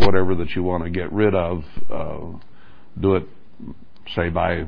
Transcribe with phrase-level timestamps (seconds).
[0.00, 2.38] whatever that you want to get rid of, uh,
[2.98, 3.28] do it,
[4.14, 4.66] say by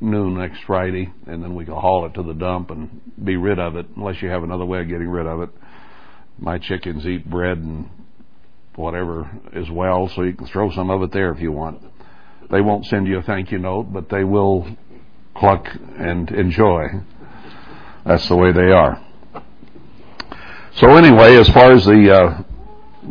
[0.00, 3.58] noon next Friday, and then we can haul it to the dump and be rid
[3.58, 5.50] of it, unless you have another way of getting rid of it.
[6.38, 7.88] My chickens eat bread and
[8.76, 11.82] whatever as well, so you can throw some of it there if you want.
[12.50, 14.66] They won't send you a thank you note, but they will
[15.36, 15.68] cluck
[15.98, 16.88] and enjoy.
[18.04, 19.04] That's the way they are.
[20.76, 22.42] So anyway, as far as the uh,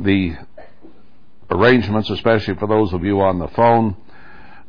[0.01, 0.36] the
[1.52, 3.96] arrangements, especially for those of you on the phone,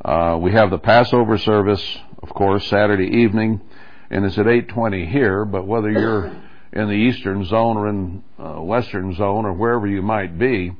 [0.03, 3.61] uh, we have the Passover service, of course, Saturday evening,
[4.09, 5.45] and it's at 8:20 here.
[5.45, 6.27] But whether you're
[6.73, 10.71] in the eastern zone or in uh, western zone or wherever you might be,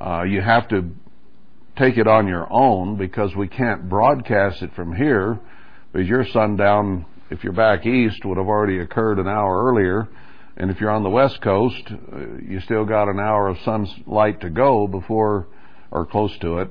[0.00, 0.90] uh, you have to
[1.76, 5.38] take it on your own because we can't broadcast it from here
[5.92, 10.08] because your sundown, if you're back east, would have already occurred an hour earlier.
[10.60, 14.42] And if you're on the west coast, uh, you still got an hour of sunlight
[14.42, 15.46] to go before,
[15.90, 16.70] or close to it,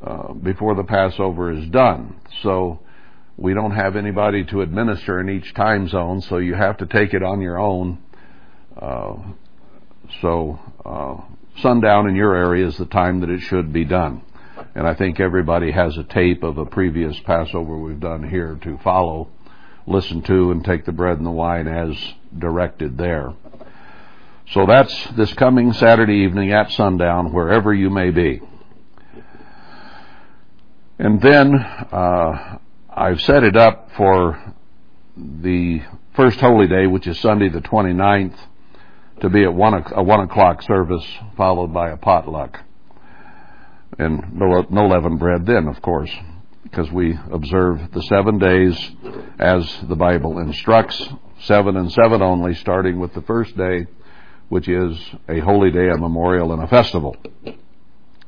[0.00, 2.14] uh, before the Passover is done.
[2.44, 2.78] So
[3.36, 7.12] we don't have anybody to administer in each time zone, so you have to take
[7.12, 7.98] it on your own.
[8.80, 9.16] Uh,
[10.22, 11.16] so uh,
[11.60, 14.22] sundown in your area is the time that it should be done.
[14.76, 18.78] And I think everybody has a tape of a previous Passover we've done here to
[18.78, 19.28] follow,
[19.88, 21.96] listen to, and take the bread and the wine as
[22.36, 23.32] directed there.
[24.52, 28.40] So that's this coming Saturday evening at sundown, wherever you may be.
[30.98, 32.58] And then uh,
[32.90, 34.54] I've set it up for
[35.16, 35.82] the
[36.14, 38.36] first holy day, which is Sunday the 29th,
[39.20, 41.04] to be at one, a one o'clock service
[41.36, 42.60] followed by a potluck.
[43.98, 46.10] And no, no leavened bread then, of course,
[46.62, 48.90] because we observe the seven days
[49.38, 51.08] as the Bible instructs,
[51.42, 53.86] seven and seven only, starting with the first day,
[54.48, 57.16] which is a holy day, a memorial, and a festival.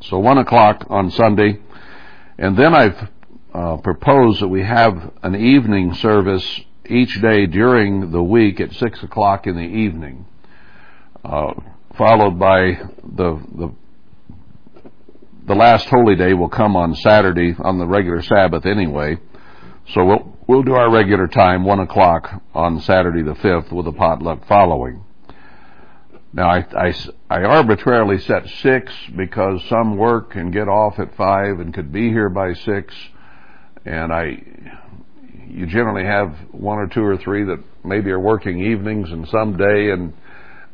[0.03, 1.61] So one o'clock on Sunday,
[2.39, 3.09] and then I've
[3.53, 9.03] uh, proposed that we have an evening service each day during the week at six
[9.03, 10.27] o'clock in the evening
[11.25, 11.53] uh,
[11.97, 13.75] followed by the the
[15.47, 19.19] the last holy day will come on Saturday on the regular Sabbath anyway.
[19.93, 23.93] So we'll we'll do our regular time, one o'clock on Saturday the fifth, with a
[23.93, 25.05] potluck following.
[26.33, 26.95] Now I, I,
[27.31, 32.09] I arbitrarily set six because some work and get off at five and could be
[32.09, 32.93] here by six,
[33.85, 34.43] and I
[35.49, 39.57] you generally have one or two or three that maybe are working evenings and some
[39.57, 40.13] day and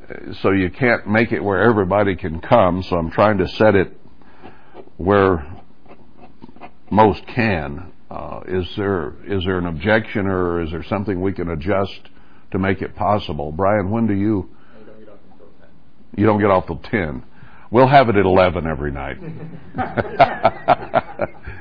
[0.09, 2.83] uh, so you can't make it where everybody can come.
[2.83, 3.95] So I'm trying to set it
[4.97, 5.47] where
[6.91, 7.93] most can.
[8.11, 12.09] Uh, is there is there an objection or is there something we can adjust
[12.53, 13.51] to make it possible?
[13.51, 14.49] Brian, when do you?
[16.17, 17.25] You don't get off till ten.
[17.71, 19.17] We'll have it at eleven every night.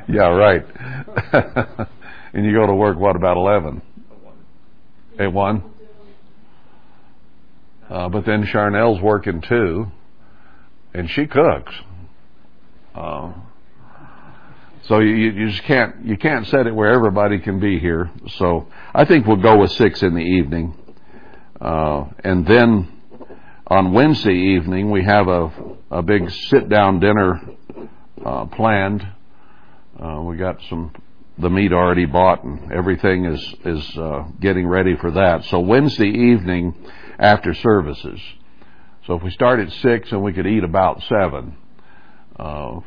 [0.07, 0.63] yeah, right.
[2.33, 3.81] and you go to work what about eleven?
[5.17, 5.63] At one.
[7.89, 9.87] Uh, but then Charnel's working too,
[10.93, 11.73] and she cooks.
[12.93, 13.33] Uh,
[14.87, 18.11] so you, you just can't you can't set it where everybody can be here.
[18.37, 20.75] So I think we'll go with six in the evening,
[21.59, 22.91] uh, and then
[23.67, 25.51] on Wednesday evening we have a
[25.89, 27.41] a big sit down dinner
[28.23, 29.07] uh, planned.
[29.99, 30.91] Uh, we got some
[31.37, 35.43] the meat already bought and everything is is uh, getting ready for that.
[35.45, 36.75] So Wednesday evening
[37.17, 38.21] after services.
[39.07, 41.57] So if we start at six and we could eat about seven,
[42.37, 42.79] uh,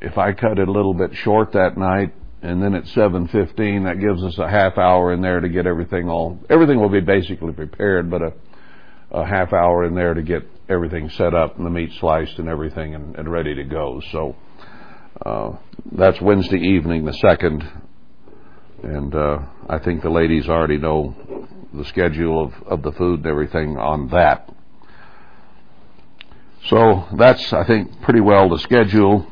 [0.00, 3.98] if I cut it a little bit short that night, and then at 7:15, that
[3.98, 6.38] gives us a half hour in there to get everything all.
[6.48, 8.32] Everything will be basically prepared, but a,
[9.10, 12.48] a half hour in there to get everything set up and the meat sliced and
[12.48, 14.00] everything and, and ready to go.
[14.12, 14.36] So
[15.24, 15.56] uh,
[15.92, 17.68] that's Wednesday evening, the second,
[18.84, 19.38] and uh,
[19.68, 21.16] I think the ladies already know
[21.74, 24.48] the schedule of, of the food and everything on that.
[26.66, 29.26] So that's, I think, pretty well the schedule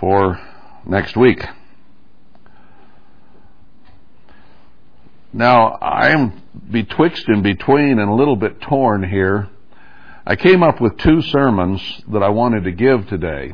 [0.00, 0.40] for
[0.86, 1.44] next week.
[5.32, 9.48] Now, I am betwixt and between and a little bit torn here.
[10.26, 13.52] I came up with two sermons that I wanted to give today.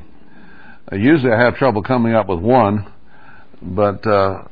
[0.92, 2.90] Usually I have trouble coming up with one,
[3.60, 4.44] but uh,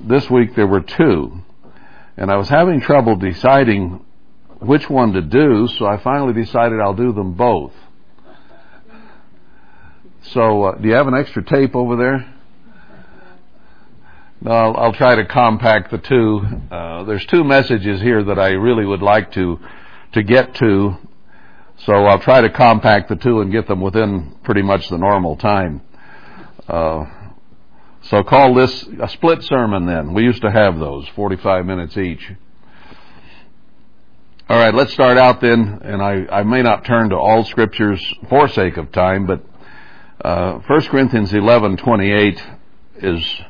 [0.00, 1.40] this week there were two.
[2.16, 4.04] And I was having trouble deciding
[4.58, 7.72] which one to do, so I finally decided I'll do them both.
[10.32, 12.34] So, uh, do you have an extra tape over there?
[14.40, 16.42] No, I'll, I'll try to compact the two.
[16.70, 19.58] Uh, there's two messages here that I really would like to
[20.12, 20.96] to get to.
[21.78, 25.36] So I'll try to compact the two and get them within pretty much the normal
[25.36, 25.82] time.
[26.66, 27.04] Uh,
[28.02, 30.14] so call this a split sermon then.
[30.14, 32.32] We used to have those, 45 minutes each.
[34.48, 38.00] All right, let's start out then, and I, I may not turn to all scriptures
[38.28, 39.42] for sake of time, but
[40.26, 42.42] uh, 1 Corinthians 11:28
[42.96, 43.40] is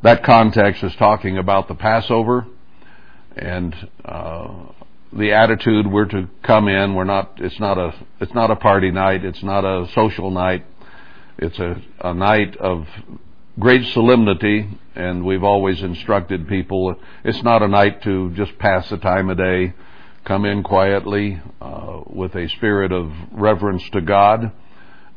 [0.00, 2.46] that context is talking about the Passover
[3.36, 4.48] and uh,
[5.12, 6.94] the attitude we're to come in.
[6.94, 7.34] We're not.
[7.36, 7.94] It's not a.
[8.18, 9.26] It's not a party night.
[9.26, 10.64] It's not a social night.
[11.36, 12.88] It's a, a night of
[13.58, 16.96] great solemnity, and we've always instructed people.
[17.24, 19.74] It's not a night to just pass the time of day.
[20.24, 24.50] Come in quietly uh, with a spirit of reverence to God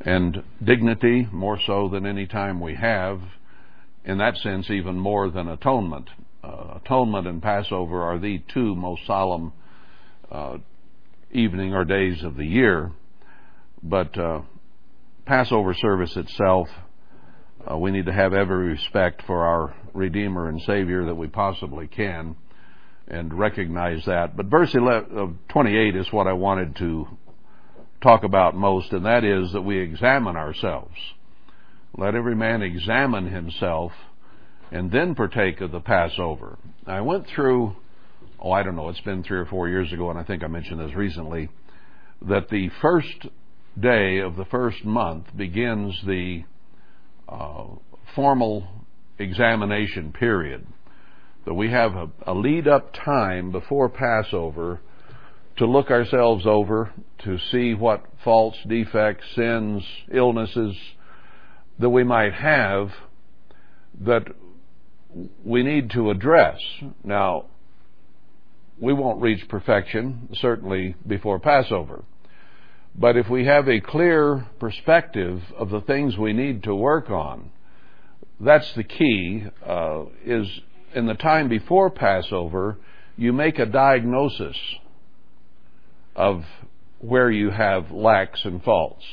[0.02, 3.22] and dignity, more so than any time we have.
[4.04, 6.10] In that sense, even more than atonement.
[6.44, 9.52] Uh, atonement and Passover are the two most solemn
[10.32, 10.58] uh,
[11.32, 12.92] evening or days of the year.
[13.82, 14.42] But uh,
[15.26, 16.68] Passover service itself,
[17.70, 21.88] uh, we need to have every respect for our Redeemer and Savior that we possibly
[21.88, 22.36] can
[23.08, 24.36] and recognize that.
[24.36, 27.08] But verse 11, 28 is what I wanted to
[28.06, 30.96] talk about most, and that is that we examine ourselves.
[31.98, 33.92] Let every man examine himself
[34.72, 36.58] and then partake of the Passover.
[36.86, 37.76] I went through
[38.40, 40.48] oh, I don't know, it's been three or four years ago, and I think I
[40.48, 41.50] mentioned this recently,
[42.22, 43.28] that the first
[43.80, 46.44] day of the first month begins the
[47.28, 47.66] uh,
[48.16, 48.68] formal
[49.18, 50.66] examination period.
[51.46, 54.82] That we have a, a lead up time before Passover
[55.58, 60.76] to look ourselves over, to see what faults, defects, sins, illnesses
[61.80, 62.92] that we might have
[64.02, 64.28] that
[65.44, 66.60] we need to address.
[67.04, 67.46] Now,
[68.80, 72.04] we won't reach perfection, certainly before Passover.
[72.98, 77.52] But if we have a clear perspective of the things we need to work on,
[78.40, 80.48] that's the key, uh, is
[80.94, 82.78] in the time before Passover,
[83.18, 84.58] you make a diagnosis
[86.16, 86.46] of
[87.00, 89.06] where you have lacks and faults.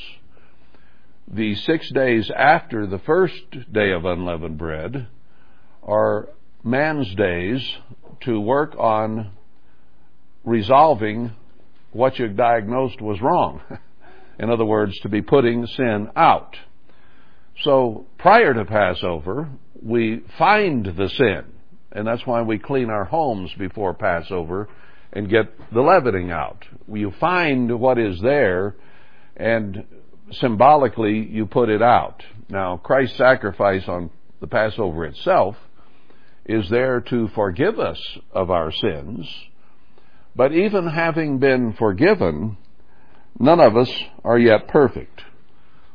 [1.27, 5.07] The six days after the first day of unleavened bread
[5.83, 6.29] are
[6.63, 7.77] man's days
[8.21, 9.31] to work on
[10.43, 11.31] resolving
[11.91, 13.61] what you diagnosed was wrong.
[14.39, 16.57] In other words, to be putting sin out.
[17.61, 19.49] So prior to Passover,
[19.81, 21.43] we find the sin,
[21.91, 24.69] and that's why we clean our homes before Passover
[25.13, 26.65] and get the leavening out.
[26.91, 28.75] You find what is there,
[29.37, 29.85] and
[30.31, 32.23] symbolically you put it out.
[32.49, 34.09] Now, Christ's sacrifice on
[34.41, 35.55] the Passover itself
[36.45, 37.99] is there to forgive us
[38.33, 39.27] of our sins
[40.35, 42.57] but even having been forgiven,
[43.39, 43.91] none of us
[44.23, 45.21] are yet perfect.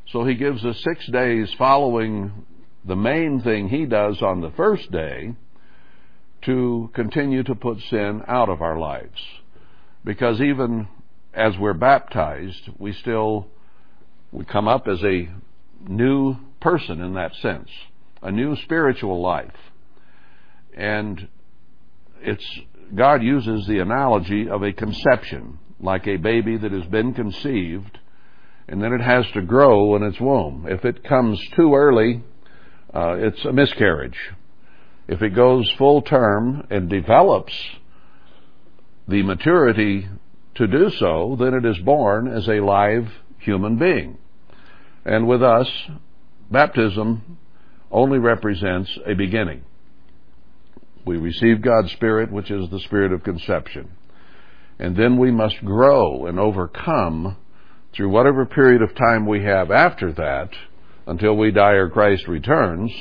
[0.09, 2.47] So he gives us six days following
[2.85, 5.35] the main thing he does on the first day
[6.43, 9.21] to continue to put sin out of our lives.
[10.05, 10.89] Because even
[11.35, 13.49] as we're baptized, we still
[14.33, 15.29] we come up as a
[15.87, 17.71] new person in that sense,
[18.23, 19.55] a new spiritual life.
[20.77, 21.29] And
[22.21, 22.45] it's
[22.95, 27.99] God uses the analogy of a conception, like a baby that has been conceived,
[28.69, 30.67] and then it has to grow in its womb.
[30.69, 32.23] If it comes too early,
[32.95, 34.19] uh, it's a miscarriage.
[35.09, 37.55] If it goes full term and develops
[39.09, 40.07] the maturity
[40.57, 44.19] to do so, then it is born as a live human being.
[45.07, 45.69] And with us,
[46.51, 47.39] baptism
[47.91, 49.63] only represents a beginning.
[51.07, 53.93] We receive God's Spirit, which is the Spirit of conception.
[54.79, 57.37] And then we must grow and overcome
[57.95, 60.51] through whatever period of time we have after that
[61.07, 62.93] until we die or Christ returns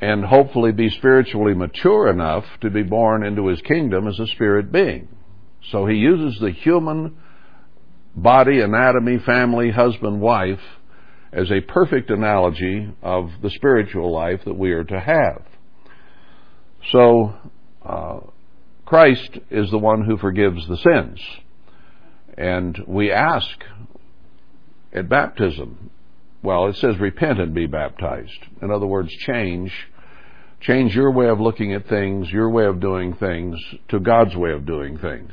[0.00, 4.70] and hopefully be spiritually mature enough to be born into his kingdom as a spirit
[4.70, 5.08] being.
[5.70, 7.16] So he uses the human
[8.14, 10.60] body, anatomy, family, husband, wife
[11.32, 15.42] as a perfect analogy of the spiritual life that we are to have.
[16.92, 17.34] So,
[17.84, 18.20] uh,
[18.84, 21.20] Christ is the one who forgives the sins.
[22.38, 23.48] And we ask
[24.92, 25.90] at baptism,
[26.46, 28.38] well, it says repent and be baptized.
[28.62, 29.72] In other words, change.
[30.60, 34.52] Change your way of looking at things, your way of doing things, to God's way
[34.52, 35.32] of doing things.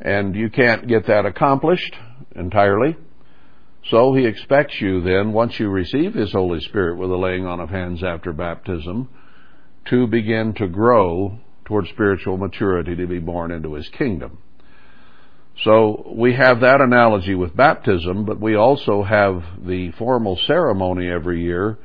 [0.00, 1.96] And you can't get that accomplished
[2.36, 2.96] entirely.
[3.90, 7.58] So he expects you then, once you receive his Holy Spirit with the laying on
[7.58, 9.08] of hands after baptism,
[9.86, 14.38] to begin to grow toward spiritual maturity to be born into his kingdom.
[15.60, 21.42] So we have that analogy with baptism, but we also have the formal ceremony every
[21.42, 21.78] year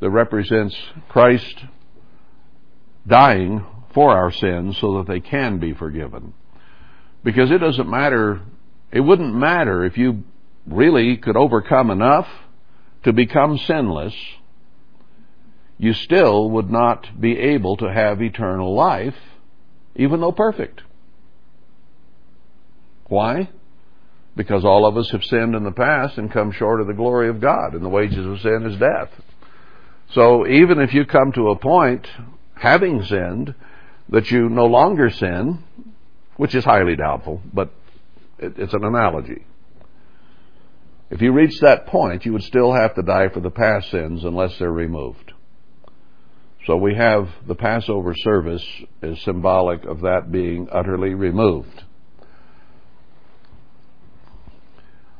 [0.00, 0.76] that represents
[1.08, 1.64] Christ
[3.06, 3.64] dying
[3.94, 6.34] for our sins so that they can be forgiven.
[7.24, 8.40] Because it doesn't matter,
[8.90, 10.24] it wouldn't matter if you
[10.66, 12.26] really could overcome enough
[13.04, 14.14] to become sinless,
[15.78, 19.16] you still would not be able to have eternal life,
[19.96, 20.82] even though perfect.
[23.12, 23.50] Why?
[24.34, 27.28] Because all of us have sinned in the past and come short of the glory
[27.28, 29.10] of God, and the wages of sin is death.
[30.14, 32.08] So even if you come to a point,
[32.54, 33.54] having sinned,
[34.08, 35.62] that you no longer sin,
[36.38, 37.74] which is highly doubtful, but
[38.38, 39.44] it's an analogy.
[41.10, 44.24] If you reach that point, you would still have to die for the past sins
[44.24, 45.34] unless they're removed.
[46.66, 48.66] So we have the Passover service
[49.02, 51.84] is symbolic of that being utterly removed.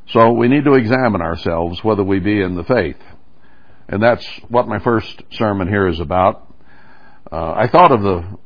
[0.08, 2.98] So we need to examine ourselves whether we be in the faith.
[3.88, 6.54] And that's what my first sermon here is about.
[7.30, 8.38] Uh, I thought of the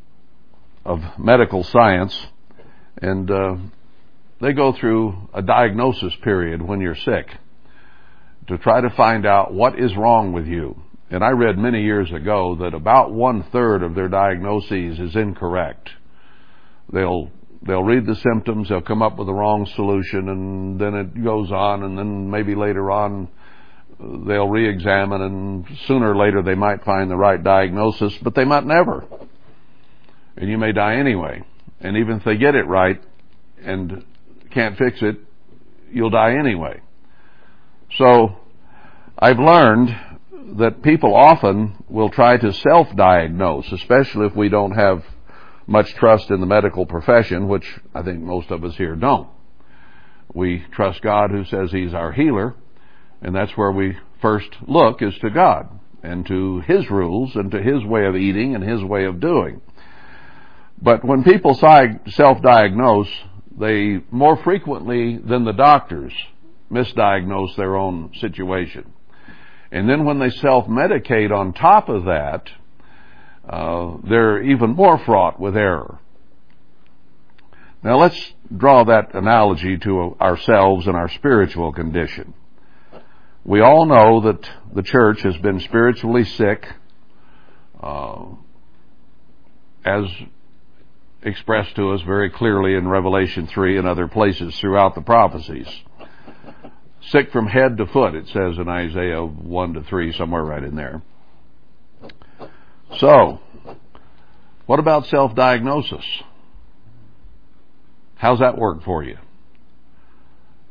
[0.85, 2.27] of medical science,
[3.03, 3.57] and uh,
[4.41, 7.29] they go through a diagnosis period when you're sick
[8.47, 10.81] to try to find out what is wrong with you.
[11.11, 15.91] And I read many years ago that about one third of their diagnoses is incorrect.
[16.93, 17.31] They'll
[17.67, 21.51] they'll read the symptoms, they'll come up with the wrong solution, and then it goes
[21.51, 23.29] on, and then maybe later on
[23.99, 28.65] they'll re-examine, and sooner or later they might find the right diagnosis, but they might
[28.65, 29.05] never.
[30.37, 31.43] And you may die anyway.
[31.81, 33.03] And even if they get it right
[33.63, 34.05] and
[34.51, 35.17] can't fix it,
[35.91, 36.81] you'll die anyway.
[37.97, 38.37] So
[39.19, 39.97] I've learned
[40.59, 45.05] that people often will try to self-diagnose, especially if we don't have
[45.67, 49.29] much trust in the medical profession, which I think most of us here don't.
[50.33, 52.55] We trust God who says He's our healer,
[53.23, 55.69] and that's where we first look is to God
[56.03, 59.61] and to His rules and to His way of eating and His way of doing.
[60.81, 63.11] But when people self-diagnose,
[63.59, 66.13] they more frequently than the doctors
[66.71, 68.93] misdiagnose their own situation.
[69.73, 72.51] And then when they self-medicate on top of that,
[73.49, 75.99] uh, they're even more fraught with error.
[77.83, 82.35] Now let's draw that analogy to ourselves and our spiritual condition.
[83.45, 86.67] We all know that the church has been spiritually sick,
[87.81, 88.25] uh,
[89.85, 90.05] as
[91.23, 95.69] expressed to us very clearly in Revelation 3 and other places throughout the prophecies.
[97.03, 100.75] Sick from head to foot, it says in Isaiah 1 to 3, somewhere right in
[100.75, 101.03] there.
[102.99, 103.41] So,
[104.67, 106.05] what about self-diagnosis?
[108.15, 109.19] How's that work for you?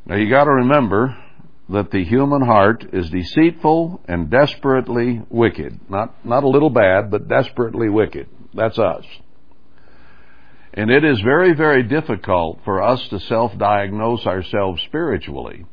[0.05, 1.17] Now you gotta remember
[1.69, 5.79] that the human heart is deceitful and desperately wicked.
[5.89, 8.27] Not, not a little bad, but desperately wicked.
[8.53, 9.03] That's us.
[10.74, 15.65] And it is very, very difficult for us to self-diagnose ourselves spiritually.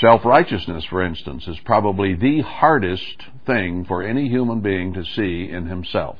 [0.00, 5.66] Self-righteousness, for instance, is probably the hardest thing for any human being to see in
[5.66, 6.18] himself.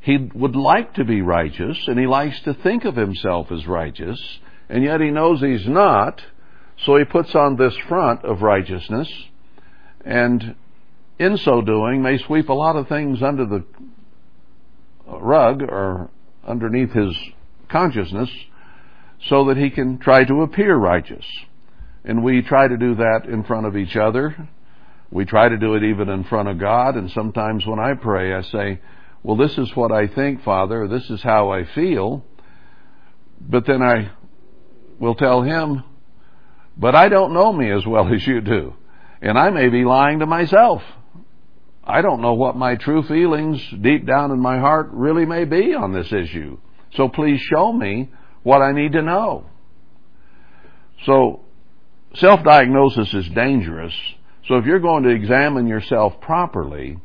[0.00, 4.20] He would like to be righteous, and he likes to think of himself as righteous,
[4.68, 6.20] and yet he knows he's not,
[6.84, 9.08] so he puts on this front of righteousness,
[10.04, 10.56] and
[11.18, 13.64] in so doing may sweep a lot of things under the
[15.06, 16.10] rug or
[16.46, 17.16] underneath his
[17.68, 18.30] consciousness
[19.26, 21.24] so that he can try to appear righteous.
[22.08, 24.34] And we try to do that in front of each other.
[25.10, 26.96] We try to do it even in front of God.
[26.96, 28.80] And sometimes when I pray, I say,
[29.22, 30.88] well, this is what I think, Father.
[30.88, 32.24] This is how I feel.
[33.38, 34.10] But then I
[34.98, 35.84] will tell him,
[36.78, 38.72] but I don't know me as well as you do.
[39.20, 40.80] And I may be lying to myself.
[41.84, 45.74] I don't know what my true feelings deep down in my heart really may be
[45.74, 46.58] on this issue.
[46.94, 48.10] So please show me
[48.44, 49.44] what I need to know.
[51.04, 51.42] So
[52.14, 53.94] self-diagnosis is dangerous.
[54.46, 56.98] So if you're going to examine yourself properly,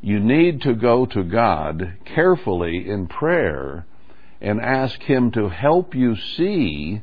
[0.00, 3.86] you need to go to God carefully in prayer
[4.40, 7.02] and ask Him to help you see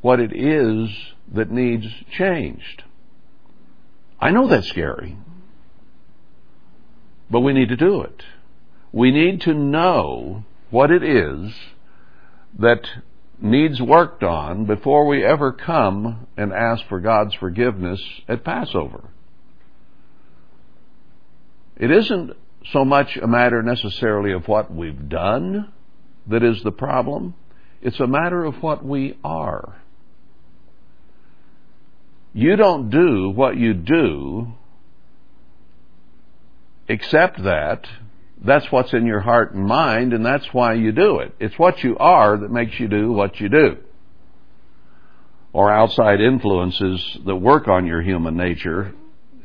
[0.00, 0.90] what it is
[1.32, 2.84] that needs changed.
[4.20, 5.16] I know that's scary,
[7.30, 8.22] but we need to do it.
[8.92, 11.52] We need to know what it is
[12.58, 12.88] that
[13.40, 19.10] needs worked on before we ever come and ask for God's forgiveness at Passover.
[21.76, 22.32] It isn't
[22.72, 25.72] so much a matter necessarily of what we've done
[26.26, 27.34] that is the problem.
[27.80, 29.80] It's a matter of what we are.
[32.32, 34.48] You don't do what you do
[36.88, 37.86] except that
[38.44, 41.34] that's what's in your heart and mind, and that's why you do it.
[41.40, 43.78] It's what you are that makes you do what you do.
[45.52, 48.94] Or outside influences that work on your human nature,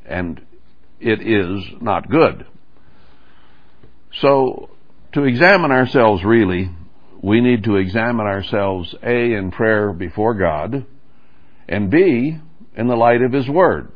[0.06, 0.42] and
[1.00, 2.46] it is not good.
[4.22, 4.70] So,
[5.14, 6.70] to examine ourselves really,
[7.22, 10.86] we need to examine ourselves A, in prayer before God,
[11.68, 12.38] and B,
[12.76, 13.92] in the light of His Word.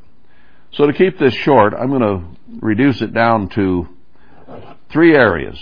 [0.72, 2.24] So to keep this short, I'm going to
[2.60, 3.88] reduce it down to
[4.91, 5.58] three areas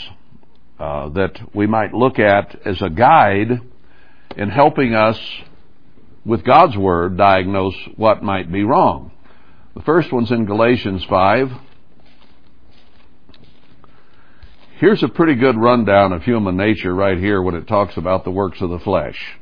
[0.80, 3.62] uh, that we might look at as a guide
[4.38, 5.20] in helping us
[6.26, 9.12] with God's Word diagnose what might be wrong.
[9.76, 11.52] The first one's in Galatians 5.
[14.78, 18.32] Here's a pretty good rundown of human nature right here when it talks about the
[18.32, 19.38] works of the flesh.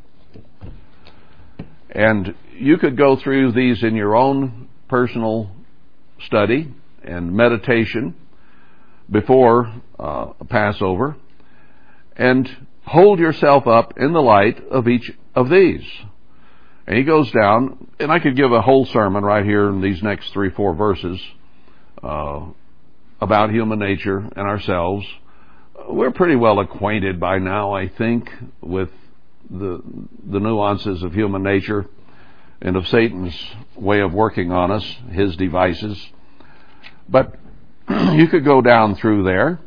[1.90, 5.50] And you could go through these in your own personal
[6.26, 6.72] study
[7.04, 8.16] and meditation
[9.10, 11.16] before uh, Passover
[12.16, 12.50] and
[12.86, 15.84] hold yourself up in the light of each of these.
[16.86, 20.04] And he goes down, and I could give a whole sermon right here in these
[20.04, 21.20] next three, four verses
[22.04, 22.46] uh,
[23.22, 25.06] about human nature and ourselves.
[25.88, 28.30] We're pretty well acquainted by now, I think,
[28.62, 28.90] with
[29.50, 29.82] the
[30.26, 31.86] the nuances of human nature
[32.62, 33.38] and of Satan's
[33.76, 36.02] way of working on us, his devices.
[37.10, 37.36] But
[38.14, 39.60] you could go down through there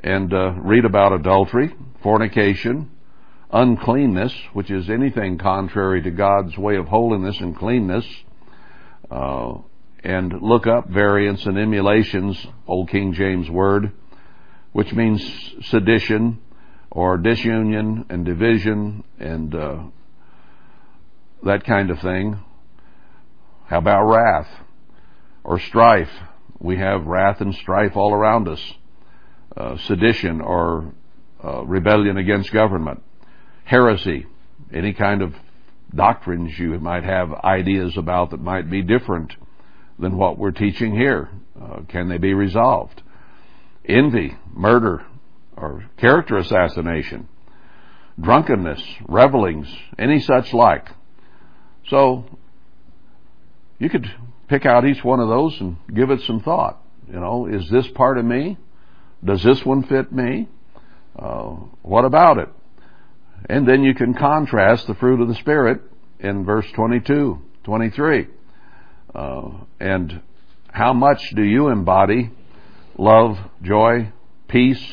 [0.00, 2.90] and uh, read about adultery, fornication,
[3.52, 8.06] uncleanness, which is anything contrary to God's way of holiness and cleanness,
[9.10, 9.54] uh,
[10.02, 13.92] and look up variance and emulations, Old King James word,
[14.72, 15.22] which means
[15.66, 16.40] sedition
[16.90, 19.82] or disunion and division and uh,
[21.44, 22.42] that kind of thing.
[23.66, 24.48] How about wrath
[25.44, 26.10] or strife?
[26.62, 28.60] We have wrath and strife all around us.
[29.54, 30.94] Uh, sedition or
[31.44, 33.02] uh, rebellion against government.
[33.64, 34.24] Heresy,
[34.72, 35.34] any kind of
[35.94, 39.34] doctrines you might have ideas about that might be different
[39.98, 41.28] than what we're teaching here.
[41.60, 43.02] Uh, can they be resolved?
[43.84, 45.04] Envy, murder,
[45.54, 47.28] or character assassination,
[48.18, 49.66] drunkenness, revelings,
[49.98, 50.86] any such like.
[51.88, 52.24] So
[53.78, 54.06] you could
[54.52, 56.78] pick out each one of those and give it some thought.
[57.08, 58.58] You know, is this part of me?
[59.24, 60.46] Does this one fit me?
[61.18, 62.50] Uh, what about it?
[63.48, 65.80] And then you can contrast the fruit of the Spirit
[66.20, 68.26] in verse 22, 23.
[69.14, 70.20] Uh, and
[70.70, 72.30] how much do you embody
[72.98, 74.12] love, joy,
[74.48, 74.84] peace,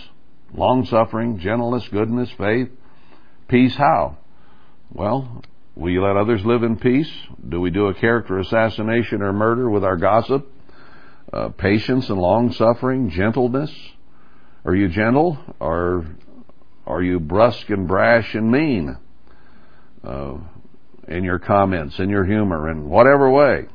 [0.53, 2.69] long suffering, gentleness, goodness, faith?
[3.49, 4.19] Peace how?
[4.89, 5.43] Well,
[5.79, 7.09] Will you let others live in peace?
[7.47, 10.45] Do we do a character assassination or murder with our gossip?
[11.31, 13.73] Uh, patience and long suffering, gentleness?
[14.65, 16.05] Are you gentle or
[16.85, 18.97] are you brusque and brash and mean
[20.03, 20.33] uh,
[21.07, 23.67] in your comments, in your humor, in whatever way?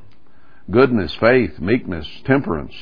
[0.70, 2.74] Goodness, faith, meekness, temperance.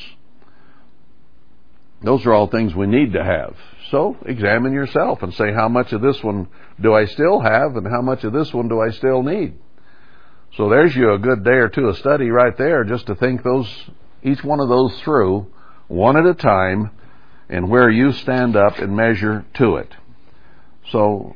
[2.03, 3.55] Those are all things we need to have.
[3.89, 6.47] So examine yourself and say, how much of this one
[6.81, 9.53] do I still have and how much of this one do I still need?
[10.57, 13.43] So there's you a good day or two of study right there just to think
[13.43, 13.67] those,
[14.21, 15.47] each one of those through
[15.87, 16.91] one at a time
[17.49, 19.93] and where you stand up and measure to it.
[20.91, 21.35] So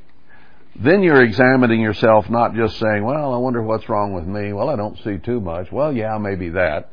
[0.76, 4.54] then you're examining yourself, not just saying, well, I wonder what's wrong with me.
[4.54, 5.72] Well, I don't see too much.
[5.72, 6.92] Well, yeah, maybe that.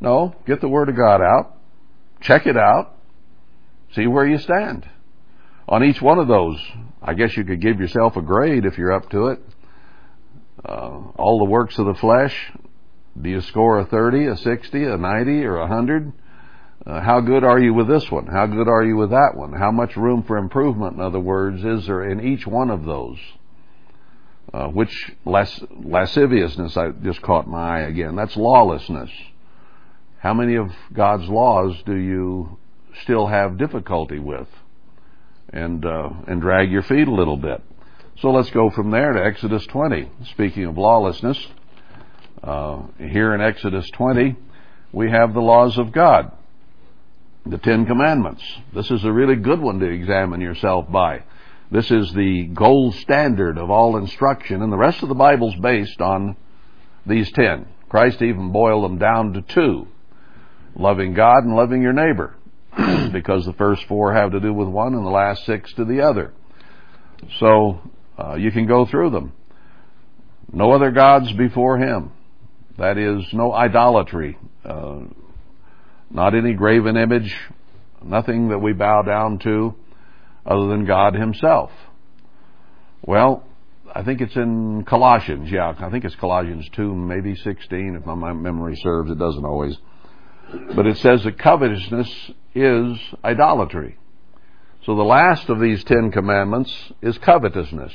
[0.00, 1.56] No, get the Word of God out,
[2.20, 2.95] check it out,
[3.94, 4.88] See where you stand.
[5.68, 6.58] On each one of those,
[7.02, 9.40] I guess you could give yourself a grade if you're up to it.
[10.64, 12.52] Uh, all the works of the flesh,
[13.20, 16.12] do you score a 30, a 60, a 90, or a 100?
[16.86, 18.26] Uh, how good are you with this one?
[18.26, 19.52] How good are you with that one?
[19.52, 23.18] How much room for improvement, in other words, is there in each one of those?
[24.54, 28.14] Uh, which las- lasciviousness I just caught my eye again.
[28.14, 29.10] That's lawlessness.
[30.20, 32.56] How many of God's laws do you
[33.02, 34.48] still have difficulty with
[35.52, 37.62] and uh, and drag your feet a little bit.
[38.20, 40.10] So let's go from there to Exodus 20.
[40.30, 41.38] Speaking of lawlessness,
[42.42, 44.36] uh, here in Exodus 20,
[44.92, 46.32] we have the laws of God,
[47.44, 48.42] the Ten Commandments.
[48.74, 51.24] This is a really good one to examine yourself by.
[51.70, 56.00] This is the gold standard of all instruction, and the rest of the Bible's based
[56.00, 56.36] on
[57.04, 57.66] these ten.
[57.88, 59.88] Christ even boiled them down to two
[60.78, 62.35] loving God and loving your neighbor.
[63.12, 66.00] because the first four have to do with one and the last six to the
[66.02, 66.32] other.
[67.40, 67.80] So
[68.18, 69.32] Uh, you can go through them.
[70.52, 72.12] No other gods before him.
[72.78, 74.38] That is, no idolatry.
[74.64, 75.00] Uh,
[76.10, 77.34] not any graven image.
[78.02, 79.74] Nothing that we bow down to
[80.46, 81.70] other than God himself.
[83.02, 83.44] Well,
[83.94, 85.50] I think it's in Colossians.
[85.50, 89.10] Yeah, I think it's Colossians 2, maybe 16, if my memory serves.
[89.10, 89.76] It doesn't always.
[90.74, 93.98] But it says that covetousness is idolatry.
[94.84, 97.92] So the last of these Ten Commandments is covetousness.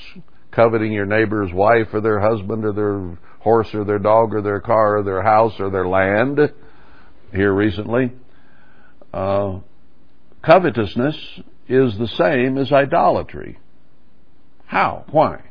[0.52, 4.60] Coveting your neighbor's wife or their husband or their horse or their dog or their
[4.60, 6.40] car or their house or their land
[7.34, 8.12] here recently.
[9.14, 9.60] Uh,
[10.42, 11.16] covetousness
[11.70, 13.58] is the same as idolatry.
[14.66, 15.06] How?
[15.10, 15.42] Why?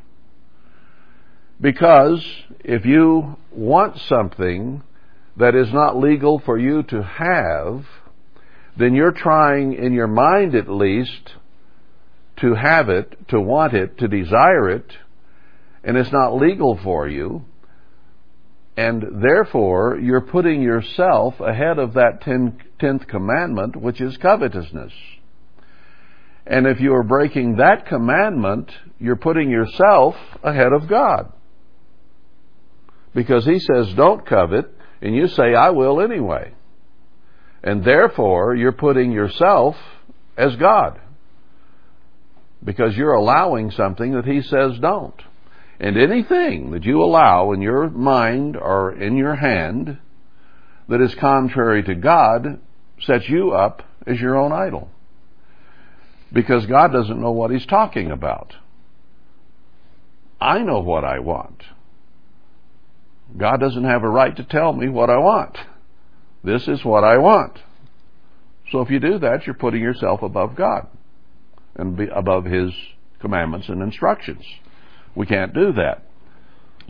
[1.60, 2.24] Because
[2.60, 4.82] if you want something
[5.40, 7.84] that is not legal for you to have,
[8.78, 11.34] then you're trying, in your mind at least,
[12.40, 14.92] to have it, to want it, to desire it,
[15.82, 17.44] and it's not legal for you,
[18.76, 22.20] and therefore you're putting yourself ahead of that
[22.78, 24.92] tenth commandment, which is covetousness.
[26.46, 31.32] And if you are breaking that commandment, you're putting yourself ahead of God.
[33.14, 36.52] Because He says, don't covet, and you say, I will anyway.
[37.62, 39.76] And therefore, you're putting yourself
[40.36, 41.00] as God.
[42.62, 45.20] Because you're allowing something that He says don't.
[45.78, 49.98] And anything that you allow in your mind or in your hand
[50.88, 52.60] that is contrary to God
[53.00, 54.90] sets you up as your own idol.
[56.32, 58.54] Because God doesn't know what He's talking about.
[60.40, 61.62] I know what I want.
[63.36, 65.56] God doesn't have a right to tell me what I want.
[66.42, 67.58] This is what I want.
[68.70, 70.86] So if you do that, you're putting yourself above God
[71.76, 72.72] and above His
[73.20, 74.44] commandments and instructions.
[75.14, 76.04] We can't do that.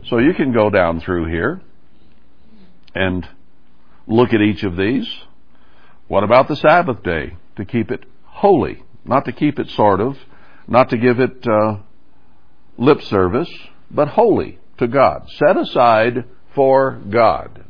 [0.07, 1.61] So you can go down through here
[2.95, 3.27] and
[4.07, 5.07] look at each of these.
[6.07, 7.37] What about the Sabbath day?
[7.57, 8.83] To keep it holy.
[9.05, 10.17] Not to keep it sort of,
[10.67, 11.77] not to give it uh,
[12.77, 13.49] lip service,
[13.89, 17.63] but holy to God, set aside for God.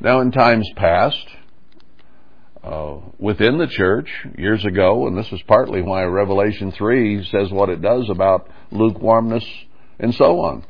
[0.00, 1.26] Now, in times past,
[2.64, 7.68] uh, within the church years ago, and this is partly why Revelation 3 says what
[7.68, 9.44] it does about lukewarmness
[10.00, 10.64] and so on.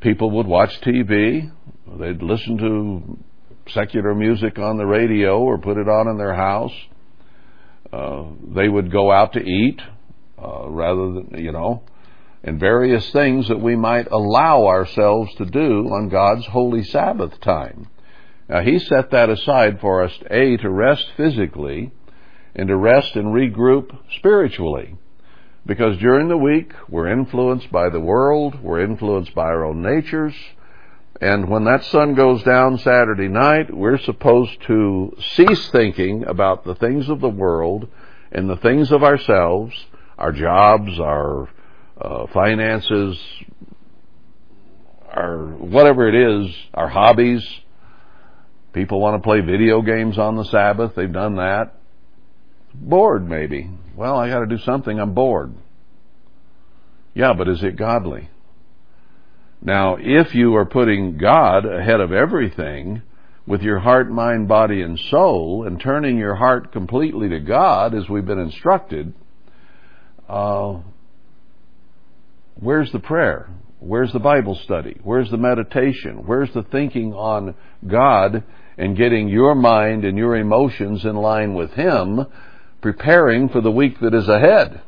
[0.00, 1.50] People would watch TV,
[1.98, 3.18] they'd listen to
[3.72, 6.72] secular music on the radio or put it on in their house.
[7.92, 9.80] Uh, they would go out to eat
[10.38, 11.82] uh, rather than, you know,
[12.44, 17.88] and various things that we might allow ourselves to do on God's holy Sabbath time.
[18.48, 21.92] Now, He set that aside for us, A, to rest physically,
[22.54, 24.96] and to rest and regroup spiritually.
[25.64, 30.34] Because during the week, we're influenced by the world, we're influenced by our own natures,
[31.22, 36.74] and when that sun goes down Saturday night, we're supposed to cease thinking about the
[36.74, 37.86] things of the world
[38.32, 39.86] and the things of ourselves,
[40.18, 41.48] our jobs, our
[42.02, 43.18] uh, finances,
[45.10, 47.46] our whatever it is, our hobbies.
[48.72, 50.92] People want to play video games on the Sabbath.
[50.96, 51.74] They've done that.
[52.74, 53.70] Bored, maybe.
[53.96, 54.98] Well, I got to do something.
[54.98, 55.52] I'm bored.
[57.14, 58.30] Yeah, but is it godly?
[59.60, 63.02] Now, if you are putting God ahead of everything
[63.46, 68.08] with your heart, mind, body, and soul, and turning your heart completely to God, as
[68.08, 69.12] we've been instructed,
[70.28, 70.78] uh,
[72.54, 73.48] Where's the prayer?
[73.80, 74.98] Where's the Bible study?
[75.02, 76.22] Where's the meditation?
[76.26, 77.54] Where's the thinking on
[77.86, 78.44] God
[78.78, 82.26] and getting your mind and your emotions in line with Him,
[82.80, 84.82] preparing for the week that is ahead?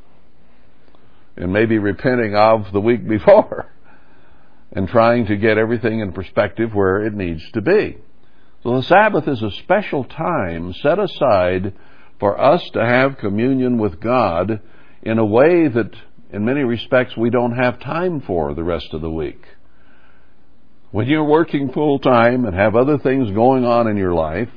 [1.37, 3.67] And maybe repenting of the week before
[4.71, 7.99] and trying to get everything in perspective where it needs to be.
[8.63, 11.75] So the Sabbath is a special time set aside
[12.19, 14.61] for us to have communion with God
[15.03, 15.95] in a way that
[16.35, 19.41] in many respects, we don't have time for the rest of the week.
[20.91, 24.51] When you're working full time and have other things going on in your life,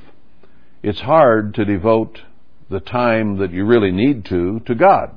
[0.82, 2.20] it's hard to devote
[2.68, 5.16] the time that you really need to to God.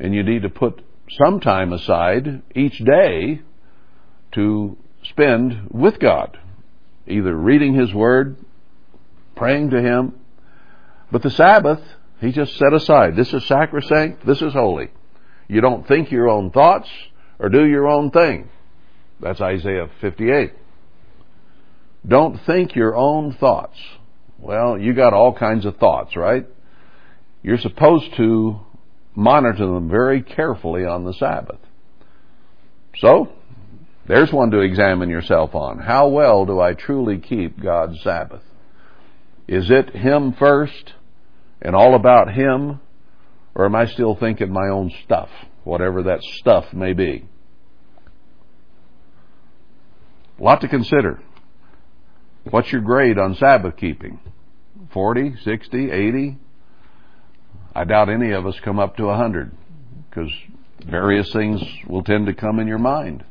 [0.00, 0.82] And you need to put
[1.18, 3.42] some time aside each day
[4.32, 6.36] to spend with God,
[7.06, 8.36] either reading His Word,
[9.36, 10.14] praying to Him.
[11.12, 11.80] But the Sabbath,
[12.20, 13.14] He just set aside.
[13.14, 14.90] This is sacrosanct, this is holy.
[15.48, 16.88] You don't think your own thoughts
[17.38, 18.48] or do your own thing.
[19.20, 20.52] That's Isaiah 58.
[22.06, 23.78] Don't think your own thoughts.
[24.38, 26.46] Well, you got all kinds of thoughts, right?
[27.42, 28.60] You're supposed to
[29.14, 31.60] monitor them very carefully on the Sabbath.
[32.98, 33.32] So,
[34.06, 35.78] there's one to examine yourself on.
[35.78, 38.42] How well do I truly keep God's Sabbath?
[39.48, 40.92] Is it Him first
[41.62, 42.80] and all about Him,
[43.54, 45.28] or am I still thinking my own stuff,
[45.62, 47.24] whatever that stuff may be?
[50.38, 51.20] A lot to consider.
[52.50, 54.18] What's your grade on Sabbath keeping?
[54.92, 56.38] 40, 60, 80?
[57.74, 59.52] I doubt any of us come up to 100
[60.08, 60.30] because
[60.86, 63.24] various things will tend to come in your mind.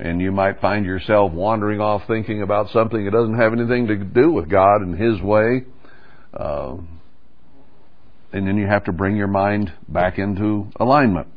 [0.00, 3.96] And you might find yourself wandering off thinking about something that doesn't have anything to
[3.96, 5.64] do with God and His way.
[6.32, 6.76] Uh,
[8.32, 11.28] and then you have to bring your mind back into alignment.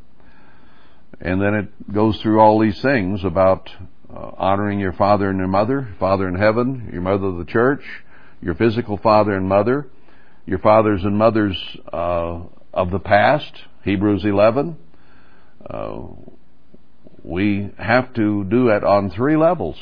[1.19, 3.69] And then it goes through all these things about
[4.13, 7.83] uh, honoring your father and your mother, father in heaven, your mother of the church,
[8.41, 9.87] your physical father and mother,
[10.45, 11.55] your fathers and mothers
[11.93, 12.41] uh,
[12.73, 14.75] of the past, Hebrews 11.
[15.69, 15.99] Uh,
[17.23, 19.77] we have to do it on three levels.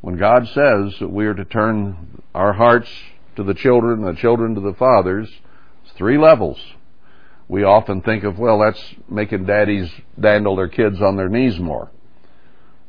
[0.00, 2.88] When God says that we are to turn our hearts
[3.36, 5.28] to the children, the children to the fathers,
[5.98, 6.58] three levels.
[7.48, 11.90] We often think of, well, that's making daddies dandle their kids on their knees more.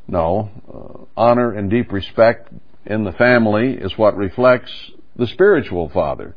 [0.06, 2.52] No, uh, honor and deep respect
[2.86, 4.72] in the family is what reflects
[5.16, 6.34] the spiritual father.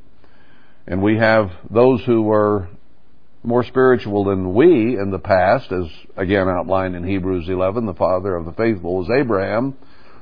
[0.86, 2.67] And we have those who were
[3.43, 8.36] more spiritual than we in the past, as again outlined in Hebrews 11, the father
[8.36, 9.75] of the faithful was Abraham.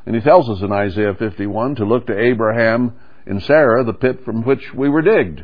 [0.05, 2.93] And he tells us in Isaiah 51 to look to Abraham
[3.25, 5.43] and Sarah, the pit from which we were digged,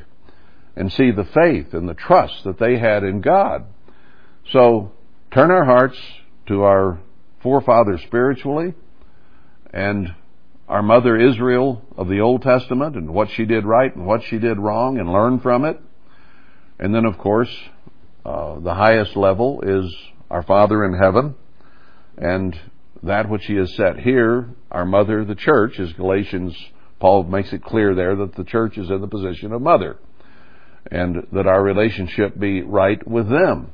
[0.77, 3.65] and see the faith and the trust that they had in God.
[4.51, 4.91] So,
[5.33, 5.97] turn our hearts
[6.45, 6.99] to our
[7.41, 8.75] forefathers spiritually
[9.73, 10.13] and
[10.69, 14.37] our mother Israel of the Old Testament and what she did right and what she
[14.37, 15.79] did wrong and learn from it.
[16.79, 17.53] And then, of course,
[18.23, 19.93] uh, the highest level is
[20.29, 21.33] our Father in heaven
[22.19, 22.55] and
[23.01, 26.55] that which he has set here, our mother, the church, is Galatians.
[26.99, 29.97] Paul makes it clear there that the church is in the position of mother
[30.91, 33.73] and that our relationship be right with them.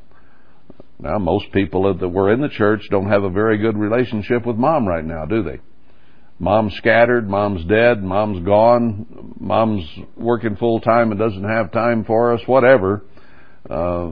[0.99, 4.56] Now, most people that were in the church don't have a very good relationship with
[4.56, 5.60] mom right now, do they?
[6.39, 9.86] Mom's scattered, mom's dead, mom's gone, mom's
[10.17, 13.04] working full time and doesn't have time for us, whatever.
[13.69, 14.12] Uh,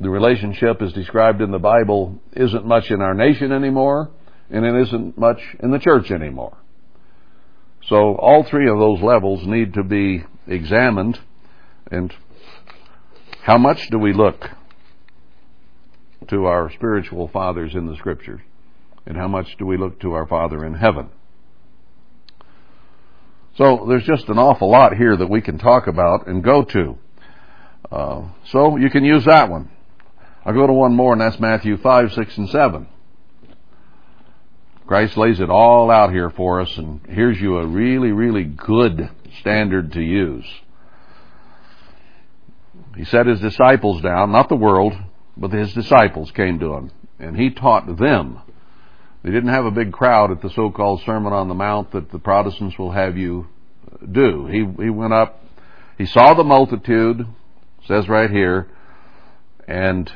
[0.00, 4.10] the relationship as described in the Bible isn't much in our nation anymore,
[4.50, 6.56] and it isn't much in the church anymore.
[7.88, 11.18] So all three of those levels need to be examined.
[11.90, 12.14] And
[13.42, 14.50] how much do we look
[16.28, 18.40] to our spiritual fathers in the scriptures?
[19.04, 21.10] And how much do we look to our Father in heaven?
[23.56, 26.98] So there's just an awful lot here that we can talk about and go to.
[27.90, 29.70] Uh, so you can use that one.
[30.44, 32.88] I'll go to one more, and that's Matthew 5, 6, and 7.
[34.86, 39.10] Christ lays it all out here for us, and here's you a really, really good
[39.40, 40.44] standard to use.
[42.96, 44.94] He set his disciples down, not the world,
[45.36, 48.40] but his disciples came to him, and he taught them.
[49.22, 52.18] They didn't have a big crowd at the so-called Sermon on the Mount that the
[52.18, 53.48] Protestants will have you
[53.90, 54.46] uh, do.
[54.46, 55.42] He, he went up,
[55.96, 57.26] he saw the multitude,
[57.86, 58.68] says right here,
[59.66, 60.12] and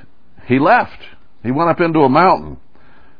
[0.46, 1.00] he left.
[1.42, 2.58] He went up into a mountain.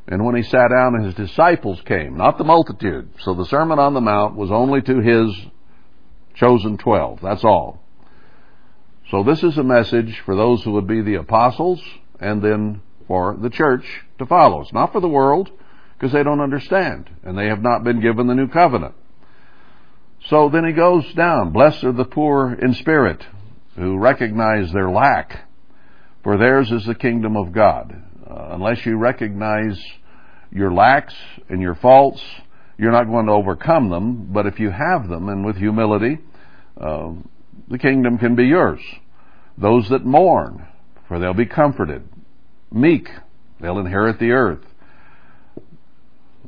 [0.08, 3.10] And when he sat down, his disciples came, not the multitude.
[3.20, 5.34] So the Sermon on the Mount was only to his
[6.34, 7.20] chosen twelve.
[7.22, 7.82] That's all.
[9.10, 11.80] So this is a message for those who would be the apostles
[12.18, 13.84] and then for the church
[14.18, 14.62] to follow.
[14.62, 15.50] It's not for the world
[15.94, 18.94] because they don't understand and they have not been given the new covenant.
[20.28, 21.52] So then he goes down.
[21.52, 23.24] Blessed are the poor in spirit
[23.76, 25.46] who recognize their lack,
[26.24, 28.02] for theirs is the kingdom of God.
[28.28, 29.80] Uh, unless you recognize
[30.50, 31.14] your lacks
[31.48, 32.22] and your faults,
[32.76, 34.32] you're not going to overcome them.
[34.32, 36.18] But if you have them and with humility,
[36.80, 37.12] uh,
[37.68, 38.80] the kingdom can be yours.
[39.58, 40.66] Those that mourn,
[41.08, 42.08] for they'll be comforted.
[42.70, 43.08] Meek,
[43.60, 44.64] they'll inherit the earth.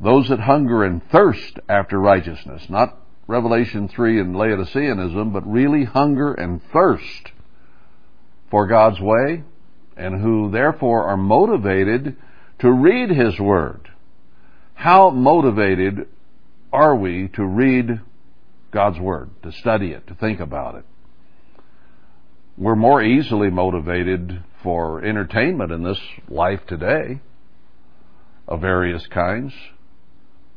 [0.00, 6.33] Those that hunger and thirst after righteousness, not Revelation 3 and Laodiceanism, but really hunger
[6.33, 7.33] and thirst
[8.50, 9.42] for God's way,
[9.96, 12.16] and who therefore are motivated
[12.61, 13.90] to read His Word.
[14.74, 16.07] How motivated
[16.72, 18.00] are we to read
[18.70, 20.85] God's Word, to study it, to think about it?
[22.58, 27.20] We're more easily motivated for entertainment in this life today
[28.48, 29.52] of various kinds,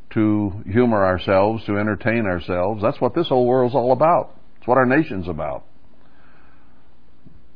[0.09, 2.81] to humor ourselves, to entertain ourselves.
[2.81, 4.35] That's what this whole world's all about.
[4.57, 5.63] It's what our nation's about.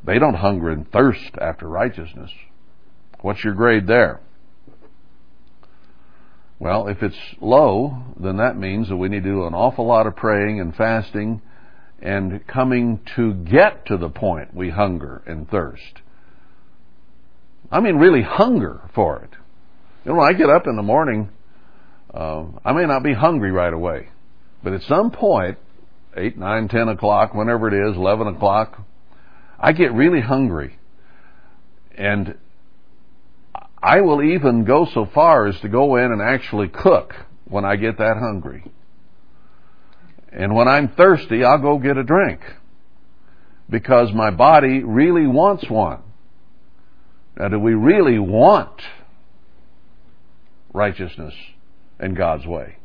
[0.05, 2.29] They don't hunger and thirst after righteousness.
[3.21, 4.21] What's your grade there?
[6.60, 10.05] Well, if it's low, then that means that we need to do an awful lot
[10.05, 11.41] of praying and fasting
[12.01, 16.01] and coming to get to the point we hunger and thirst.
[17.71, 19.31] I mean, really hunger for it.
[20.03, 21.29] You know, when I get up in the morning,
[22.13, 24.10] uh, I may not be hungry right away,
[24.63, 25.58] but at some point,
[26.15, 28.81] 8, 9, 10 o'clock, whenever it is, 11 o'clock,
[29.60, 30.77] I get really hungry.
[31.97, 32.38] And
[33.81, 37.13] I will even go so far as to go in and actually cook
[37.45, 38.63] when I get that hungry.
[40.36, 42.41] And when I'm thirsty, I'll go get a drink
[43.69, 46.02] because my body really wants one.
[47.38, 48.82] Now, do we really want
[50.74, 51.34] righteousness
[52.00, 52.76] and God's way?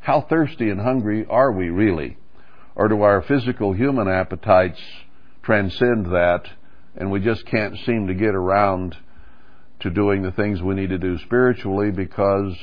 [0.00, 2.18] How thirsty and hungry are we really?
[2.74, 4.80] Or do our physical human appetites
[5.44, 6.48] transcend that
[6.96, 8.96] and we just can't seem to get around
[9.80, 12.56] to doing the things we need to do spiritually because,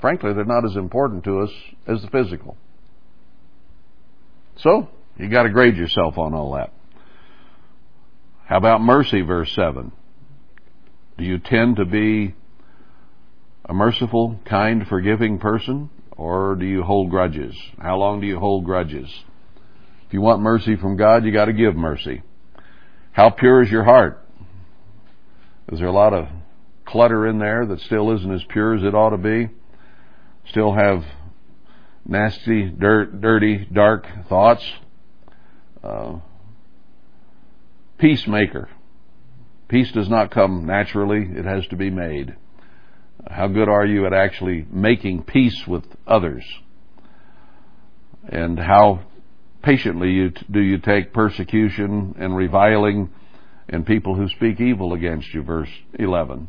[0.00, 1.50] frankly, they're not as important to us
[1.86, 2.56] as the physical?
[4.62, 6.72] So, you got to grade yourself on all that.
[8.46, 9.92] How about mercy, verse 7?
[11.18, 12.34] Do you tend to be
[13.64, 17.56] a merciful, kind, forgiving person, or do you hold grudges?
[17.80, 19.08] How long do you hold grudges?
[20.06, 22.22] If you want mercy from God, you got to give mercy.
[23.12, 24.24] How pure is your heart?
[25.72, 26.28] Is there a lot of
[26.84, 29.48] clutter in there that still isn't as pure as it ought to be?
[30.50, 31.04] Still have
[32.06, 34.64] nasty, dirt, dirty, dark thoughts.
[35.82, 36.18] Uh,
[37.98, 38.68] peacemaker.
[39.68, 42.36] Peace does not come naturally, it has to be made.
[43.28, 46.44] How good are you at actually making peace with others?
[48.28, 49.00] And how
[49.62, 53.10] patiently you t- do you take persecution and reviling
[53.68, 56.48] and people who speak evil against you, verse 11?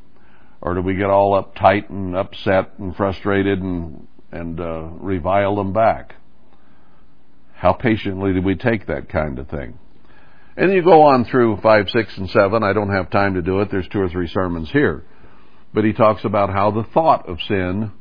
[0.61, 5.73] Or do we get all uptight and upset and frustrated and and uh, revile them
[5.73, 6.15] back.
[7.53, 9.77] How patiently do we take that kind of thing?
[10.57, 12.63] And you go on through 5, 6, and 7.
[12.63, 13.69] I don't have time to do it.
[13.71, 15.03] There's two or three sermons here.
[15.73, 17.91] But he talks about how the thought of sin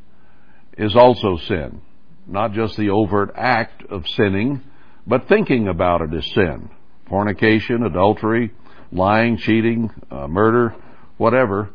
[0.76, 1.80] is also sin.
[2.26, 4.62] Not just the overt act of sinning,
[5.06, 6.70] but thinking about it is sin.
[7.08, 8.52] Fornication, adultery,
[8.90, 10.74] lying, cheating, uh, murder,
[11.18, 11.70] whatever.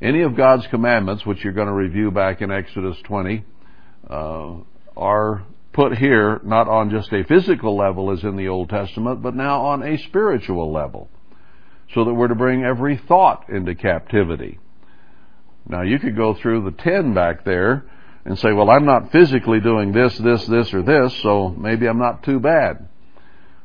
[0.00, 3.44] Any of God's commandments, which you're going to review back in Exodus 20,
[4.08, 4.56] uh,
[4.96, 9.34] are put here not on just a physical level as in the Old Testament, but
[9.34, 11.08] now on a spiritual level.
[11.92, 14.58] So that we're to bring every thought into captivity.
[15.66, 17.84] Now you could go through the ten back there
[18.24, 21.98] and say, well, I'm not physically doing this, this, this, or this, so maybe I'm
[21.98, 22.88] not too bad.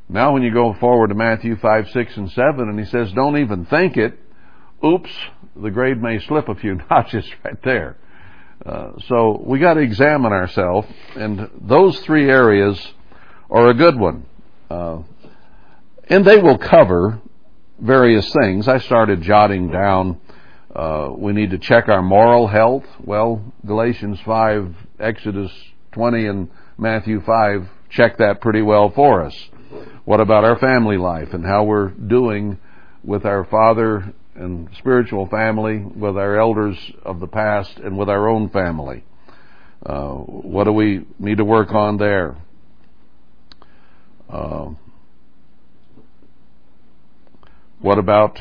[0.10, 3.38] Now when you go forward to Matthew 5, 6, and 7, and he says, don't
[3.38, 4.20] even think it,
[4.84, 5.12] oops,
[5.56, 7.98] the grade may slip a few notches right there.
[8.66, 12.94] Uh, so we got to examine ourselves, and those three areas
[13.50, 14.26] are a good one.
[14.70, 15.00] Uh,
[16.10, 17.22] and they will cover
[17.80, 18.68] various things.
[18.68, 20.20] I started jotting down.
[20.76, 22.86] Uh, we need to check our moral health.
[23.04, 25.52] Well, Galatians 5, Exodus
[25.94, 29.36] 20, and Matthew 5 check that pretty well for us.
[30.06, 32.60] What about our family life and how we're doing
[33.04, 38.30] with our father and spiritual family, with our elders of the past, and with our
[38.30, 39.04] own family.
[39.86, 42.38] Uh, what do we need to work on there?
[44.30, 44.70] Uh,
[47.80, 48.40] what about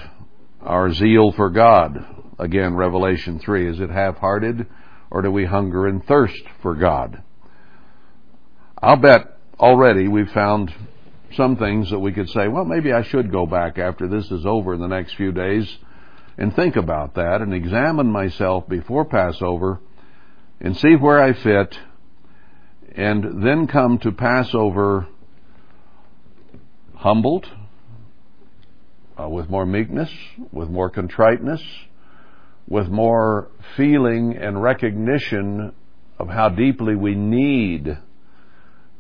[0.63, 2.07] our zeal for God?
[2.39, 3.69] Again, Revelation 3.
[3.69, 4.67] Is it half hearted,
[5.11, 7.23] or do we hunger and thirst for God?
[8.81, 10.73] I'll bet already we've found
[11.35, 14.47] some things that we could say, well, maybe I should go back after this is
[14.47, 15.79] over in the next few days
[16.39, 19.81] and think about that and examine myself before Passover
[20.61, 21.77] and see where I fit
[22.95, 25.09] and then come to Passover
[26.95, 27.47] humbled,
[29.21, 30.11] uh, with more meekness,
[30.53, 31.63] with more contriteness,
[32.69, 35.73] with more feeling and recognition
[36.19, 37.99] of how deeply we need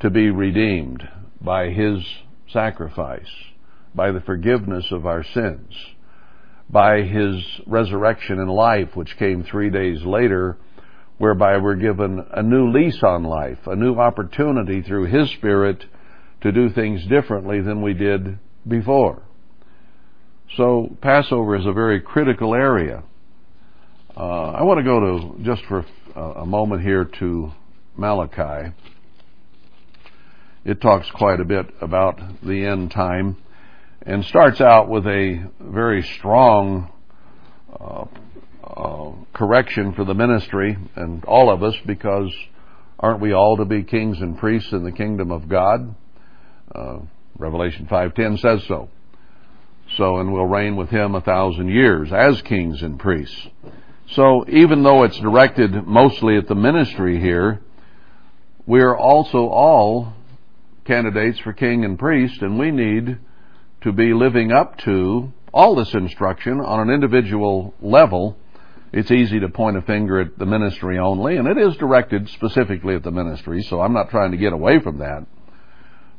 [0.00, 1.08] to be redeemed
[1.40, 2.04] by His
[2.52, 3.30] sacrifice,
[3.94, 5.74] by the forgiveness of our sins
[6.70, 10.56] by his resurrection and life, which came three days later,
[11.16, 15.84] whereby we're given a new lease on life, a new opportunity through his Spirit
[16.42, 19.22] to do things differently than we did before.
[20.56, 23.02] So Passover is a very critical area.
[24.16, 27.52] Uh, I want to go to just for a moment here to
[27.96, 28.72] Malachi.
[30.64, 33.36] It talks quite a bit about the end time
[34.08, 36.90] and starts out with a very strong
[37.78, 38.06] uh,
[38.64, 42.32] uh, correction for the ministry and all of us because
[42.98, 45.94] aren't we all to be kings and priests in the kingdom of God?
[46.74, 47.00] Uh,
[47.36, 48.88] Revelation 5:10 says so.
[49.98, 53.48] So, and we'll reign with him a thousand years as kings and priests.
[54.12, 57.60] So, even though it's directed mostly at the ministry here,
[58.64, 60.14] we are also all
[60.86, 63.18] candidates for king and priest, and we need
[63.82, 68.36] to be living up to all this instruction on an individual level.
[68.92, 72.94] It's easy to point a finger at the ministry only, and it is directed specifically
[72.94, 75.26] at the ministry, so I'm not trying to get away from that.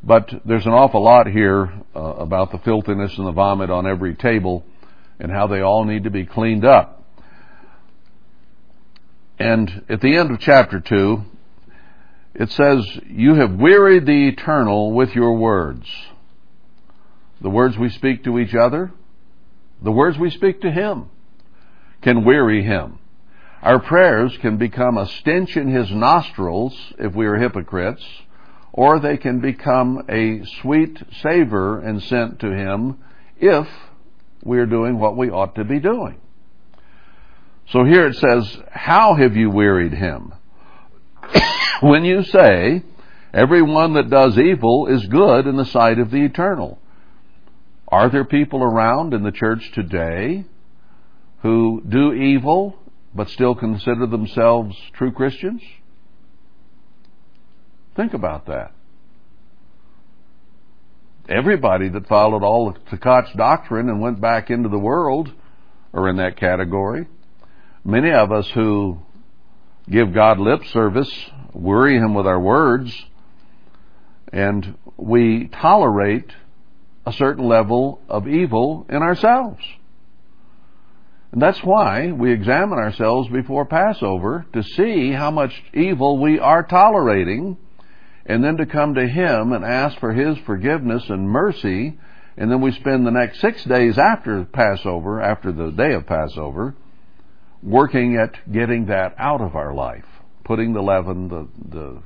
[0.04, 4.16] But there's an awful lot here uh, about the filthiness and the vomit on every
[4.16, 4.64] table
[5.20, 7.04] and how they all need to be cleaned up.
[9.38, 11.22] And at the end of chapter 2,
[12.36, 15.88] it says, You have wearied the eternal with your words.
[17.42, 18.92] The words we speak to each other,
[19.82, 21.10] the words we speak to Him,
[22.02, 23.00] can weary Him.
[23.62, 28.06] Our prayers can become a stench in His nostrils if we are hypocrites,
[28.74, 32.98] or they can become a sweet savor and scent to Him
[33.38, 33.68] if
[34.44, 36.20] we are doing what we ought to be doing.
[37.70, 40.34] So here it says, How have you wearied Him?
[41.82, 42.84] when you say,
[43.34, 46.80] Everyone that does evil is good in the sight of the eternal.
[47.90, 50.46] Are there people around in the church today
[51.42, 52.78] who do evil
[53.16, 55.64] but still consider themselves true Christians?
[57.96, 58.74] Think about that.
[61.28, 65.32] Everybody that followed all the Tkach's doctrine and went back into the world
[65.94, 67.08] are in that category.
[67.84, 69.00] Many of us who
[69.90, 71.12] give God lip service
[71.54, 73.06] worry Him with our words,
[74.32, 76.32] and we tolerate
[77.10, 79.64] a certain level of evil in ourselves.
[81.32, 86.64] And that's why we examine ourselves before Passover to see how much evil we are
[86.64, 87.58] tolerating
[88.28, 91.98] and then to come to Him and ask for His forgiveness and mercy.
[92.38, 96.76] And then we spend the next six days after Passover, after the day of Passover,
[97.64, 100.06] working at getting that out of our life,
[100.44, 102.02] putting the leaven, the, the,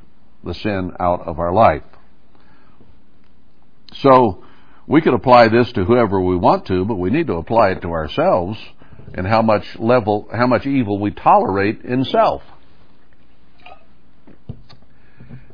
[0.45, 1.83] the sin out of our life.
[3.95, 4.43] So,
[4.87, 7.81] we could apply this to whoever we want to, but we need to apply it
[7.81, 8.59] to ourselves
[9.13, 12.41] and how much level, how much evil we tolerate in self.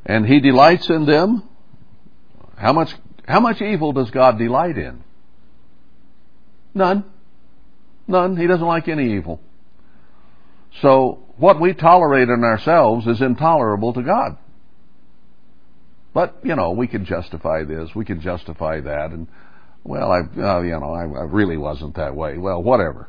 [0.05, 1.43] And He delights in them.
[2.57, 2.93] How much,
[3.27, 5.03] how much evil does God delight in?
[6.73, 7.05] None.
[8.07, 8.38] None.
[8.38, 9.39] He doesn't like any evil.
[10.82, 14.38] So, what we tolerate in ourselves is intolerable to God.
[16.20, 19.26] But, you know, we can justify this, we can justify that, and,
[19.86, 22.38] well, I, uh, you know, I, I really wasn't that way.
[22.38, 23.07] Well, whatever.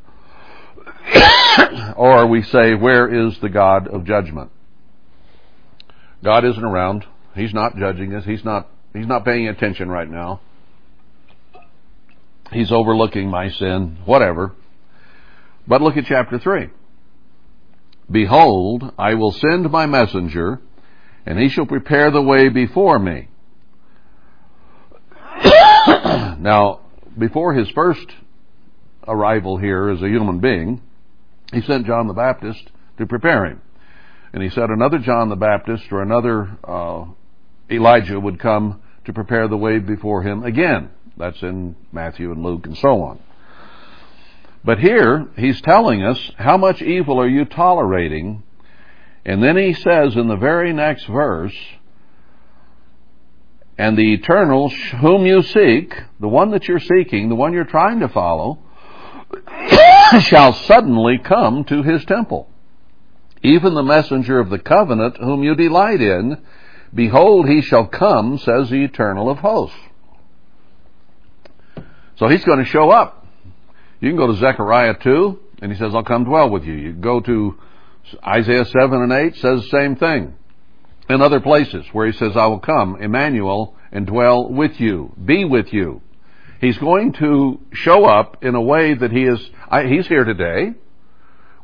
[1.97, 4.53] or we say, where is the God of judgment?
[6.23, 7.05] God isn't around.
[7.35, 8.25] He's not judging us.
[8.25, 10.41] He's not, he's not paying attention right now.
[12.53, 14.53] He's overlooking my sin, whatever.
[15.67, 16.69] But look at chapter 3.
[18.09, 20.61] Behold, I will send my messenger,
[21.27, 23.29] and he shall prepare the way before me.
[26.39, 26.81] now,
[27.19, 28.07] before his first
[29.07, 30.81] arrival here as a human being,
[31.53, 33.61] he sent John the Baptist to prepare him.
[34.33, 37.07] And he said another John the Baptist or another uh,
[37.71, 40.91] Elijah would come to prepare the way before him again.
[41.17, 43.19] That's in Matthew and Luke and so on.
[44.65, 48.43] But here, he's telling us how much evil are you tolerating?
[49.25, 51.55] And then he says in the very next verse,
[53.77, 58.01] and the eternal whom you seek, the one that you're seeking, the one you're trying
[58.01, 58.59] to follow,
[60.21, 62.49] shall suddenly come to his temple.
[63.43, 66.43] Even the messenger of the covenant whom you delight in,
[66.95, 69.79] behold, he shall come, says the eternal of hosts.
[72.17, 73.27] So he's going to show up.
[74.01, 76.75] You can go to Zechariah 2, and he says, I'll come dwell with you.
[76.75, 77.59] You go to
[78.27, 80.35] Isaiah 7 and 8, says the same thing.
[81.09, 85.45] In other places where he says, I will come, Emmanuel, and dwell with you, be
[85.45, 86.03] with you.
[86.61, 90.75] He's going to show up in a way that he is, I, he's here today.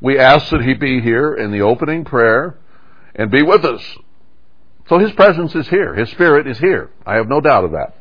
[0.00, 2.58] We ask that he be here in the opening prayer
[3.14, 3.82] and be with us.
[4.88, 5.94] So his presence is here.
[5.94, 6.90] His spirit is here.
[7.04, 7.96] I have no doubt of that.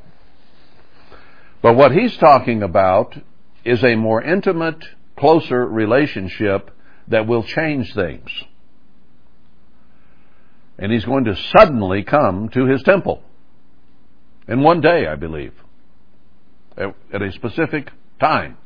[1.61, 3.17] But what he's talking about
[3.63, 4.83] is a more intimate,
[5.17, 6.71] closer relationship
[7.07, 8.29] that will change things.
[10.77, 13.23] And he's going to suddenly come to his temple.
[14.47, 15.53] In one day, I believe.
[16.77, 17.89] at a specific
[18.19, 18.57] time.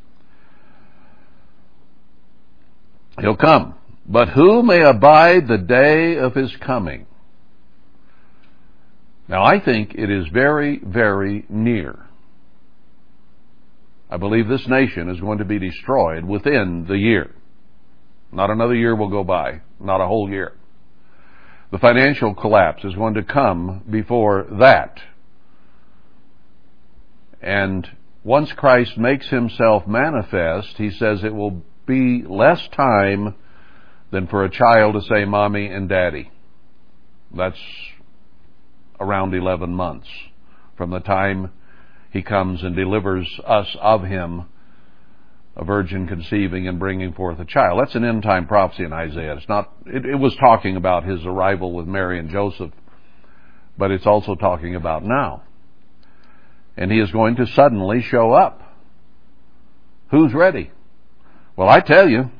[3.19, 3.75] He'll come.
[4.05, 7.05] But who may abide the day of his coming?
[9.27, 12.07] Now I think it is very, very near.
[14.09, 17.35] I believe this nation is going to be destroyed within the year.
[18.31, 19.61] Not another year will go by.
[19.79, 20.53] Not a whole year.
[21.71, 24.99] The financial collapse is going to come before that.
[27.41, 27.87] And
[28.23, 33.35] once Christ makes himself manifest, he says it will be less time
[34.11, 36.31] than for a child to say mommy and daddy.
[37.35, 37.59] That's
[38.99, 40.07] around 11 months
[40.75, 41.51] from the time
[42.11, 44.45] he comes and delivers us of him,
[45.59, 47.81] a virgin conceiving and bringing forth a child.
[47.81, 49.35] That's an end time prophecy in Isaiah.
[49.35, 52.71] It's not, it, it was talking about his arrival with Mary and Joseph,
[53.77, 55.43] but it's also talking about now.
[56.77, 58.61] And he is going to suddenly show up.
[60.11, 60.71] Who's ready?
[61.57, 62.31] Well, I tell you,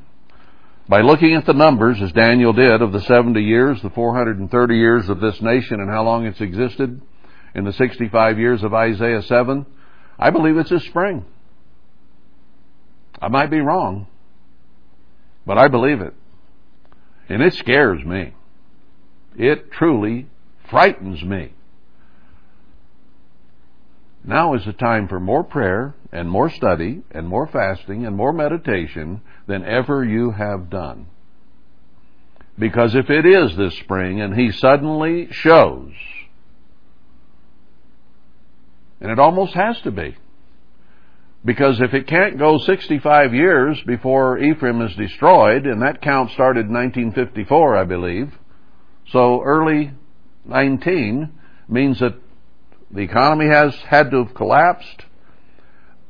[0.88, 5.10] by looking at the numbers, as Daniel did, of the 70 years, the 430 years
[5.10, 7.02] of this nation and how long it's existed,
[7.54, 9.66] in the 65 years of Isaiah 7,
[10.18, 11.26] I believe it's this spring.
[13.20, 14.06] I might be wrong,
[15.46, 16.14] but I believe it.
[17.28, 18.34] And it scares me.
[19.36, 20.26] It truly
[20.68, 21.52] frightens me.
[24.24, 28.32] Now is the time for more prayer and more study and more fasting and more
[28.32, 31.06] meditation than ever you have done.
[32.58, 35.92] Because if it is this spring and he suddenly shows,
[39.00, 40.16] and it almost has to be,
[41.44, 46.66] because if it can't go 65 years before Ephraim is destroyed, and that count started
[46.66, 48.32] in 1954, I believe,
[49.10, 49.92] so early
[50.44, 51.32] 19
[51.68, 52.14] means that
[52.90, 55.04] the economy has had to have collapsed.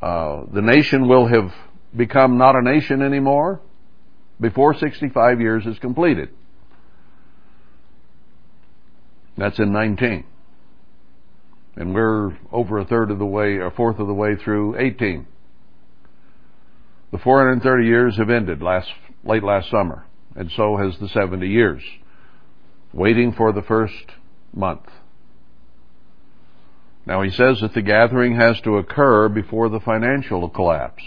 [0.03, 1.53] Uh, the nation will have
[1.95, 3.61] become not a nation anymore
[4.41, 6.31] before 65 years is completed.
[9.37, 10.25] That's in 19.
[11.77, 15.27] And we're over a third of the way, a fourth of the way through 18.
[17.13, 18.89] The 430 years have ended last,
[19.25, 20.05] late last summer,
[20.37, 21.83] and so has the 70 years,
[22.93, 24.13] waiting for the first
[24.53, 24.87] month.
[27.07, 31.03] Now he says that the gathering has to occur before the financial collapse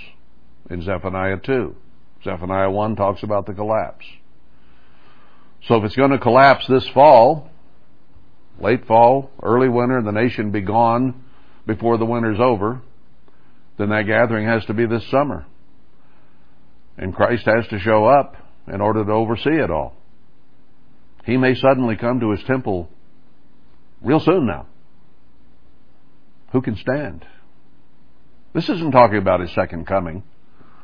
[0.70, 1.76] in Zephaniah 2.
[2.24, 4.06] Zephaniah 1 talks about the collapse.
[5.68, 7.50] So if it's going to collapse this fall,
[8.60, 11.24] late fall, early winter, the nation be gone
[11.66, 12.82] before the winter's over,
[13.78, 15.46] then that gathering has to be this summer.
[16.98, 18.36] And Christ has to show up
[18.68, 19.96] in order to oversee it all.
[21.26, 22.90] He may suddenly come to his temple
[24.02, 24.68] real soon now.
[26.52, 27.26] Who can stand?
[28.54, 30.24] This isn't talking about his second coming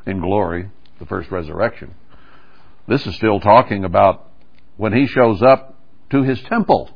[0.06, 1.94] in glory, the first resurrection.
[2.88, 4.26] This is still talking about
[4.78, 5.76] when he shows up
[6.10, 6.90] to his temple.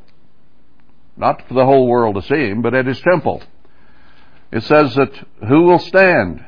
[1.16, 3.44] Not for the whole world to see him, but at his temple.
[4.52, 5.12] It says that
[5.48, 6.46] who will stand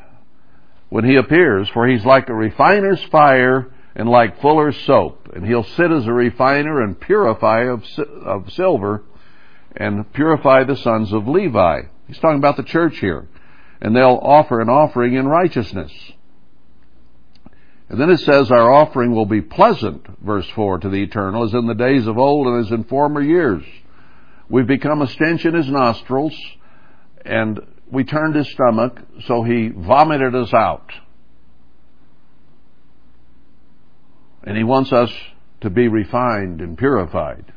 [0.90, 1.70] when he appears?
[1.70, 5.30] For he's like a refiner's fire and like fuller's soap.
[5.34, 9.04] And he'll sit as a refiner and purify of, of silver
[9.76, 11.82] and purify the sons of Levi.
[12.08, 13.28] He's talking about the church here.
[13.82, 15.92] And they'll offer an offering in righteousness.
[17.90, 21.54] And then it says, Our offering will be pleasant, verse 4, to the eternal, as
[21.54, 23.64] in the days of old and as in former years.
[24.50, 26.36] We've become a stench in his nostrils,
[27.26, 27.60] and
[27.92, 30.92] we turned his stomach, so he vomited us out.
[34.44, 35.12] And he wants us
[35.62, 37.52] to be refined and purified.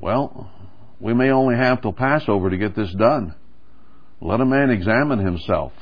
[0.00, 0.50] Well,
[0.98, 3.34] we may only have till Passover to get this done.
[4.20, 5.72] Let a man examine himself.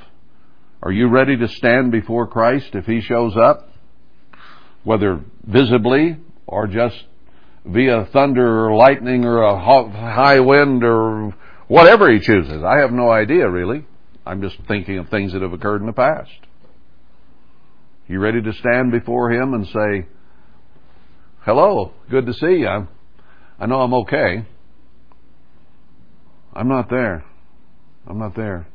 [0.82, 3.68] Are you ready to stand before Christ if he shows up?
[4.84, 7.04] Whether visibly or just
[7.64, 11.34] via thunder or lightning or a high wind or
[11.68, 12.62] whatever he chooses.
[12.62, 13.86] I have no idea really.
[14.26, 16.30] I'm just thinking of things that have occurred in the past.
[18.08, 20.06] You ready to stand before him and say,
[21.44, 22.88] hello, good to see you.
[23.58, 24.44] I know I'm okay.
[26.52, 27.24] I'm not there.
[28.06, 28.66] I'm not there.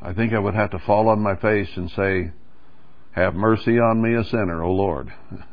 [0.00, 2.30] I think I would have to fall on my face and say,
[3.12, 5.12] Have mercy on me, a sinner, O Lord.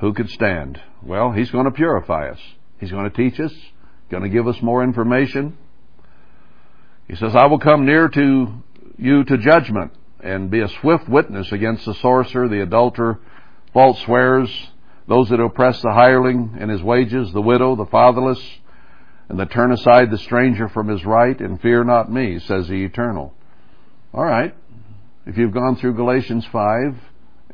[0.00, 0.80] Who could stand?
[1.02, 2.40] Well, He's going to purify us.
[2.78, 3.52] He's going to teach us,
[4.10, 5.58] going to give us more information.
[7.06, 8.62] He says, I will come near to
[8.96, 9.92] you to judgment
[10.22, 13.18] and be a swift witness against the sorcerer, the adulterer,
[13.72, 14.50] false swearers,
[15.08, 18.40] those that oppress the hireling and his wages, the widow, the fatherless,
[19.28, 22.84] and that turn aside the stranger from his right and fear not me, says the
[22.84, 23.34] Eternal.
[24.14, 24.54] All right.
[25.26, 26.96] If you've gone through Galatians 5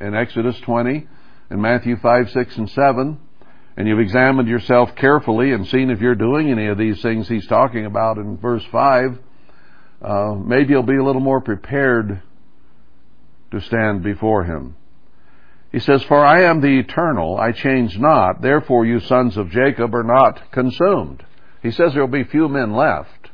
[0.00, 1.06] and Exodus 20
[1.50, 3.18] and Matthew 5, 6, and 7,
[3.76, 7.46] and you've examined yourself carefully and seen if you're doing any of these things he's
[7.46, 9.18] talking about in verse 5,
[10.02, 12.22] uh, maybe you'll be a little more prepared
[13.50, 14.76] to stand before him.
[15.72, 19.94] He says, For I am the eternal, I change not, therefore you sons of Jacob
[19.94, 21.24] are not consumed.
[21.62, 23.30] He says there will be few men left.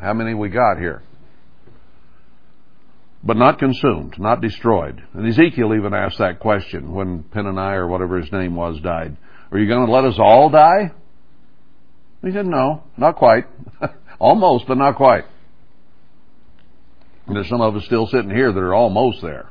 [0.00, 1.02] How many we got here?
[3.24, 5.02] But not consumed, not destroyed.
[5.14, 9.16] And Ezekiel even asked that question when Penaniah or whatever his name was died.
[9.52, 10.92] Are you going to let us all die?
[12.22, 13.44] He said, no, not quite.
[14.18, 15.24] almost, but not quite.
[17.26, 19.48] And there's some of us still sitting here that are almost there,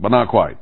[0.00, 0.58] but not quite.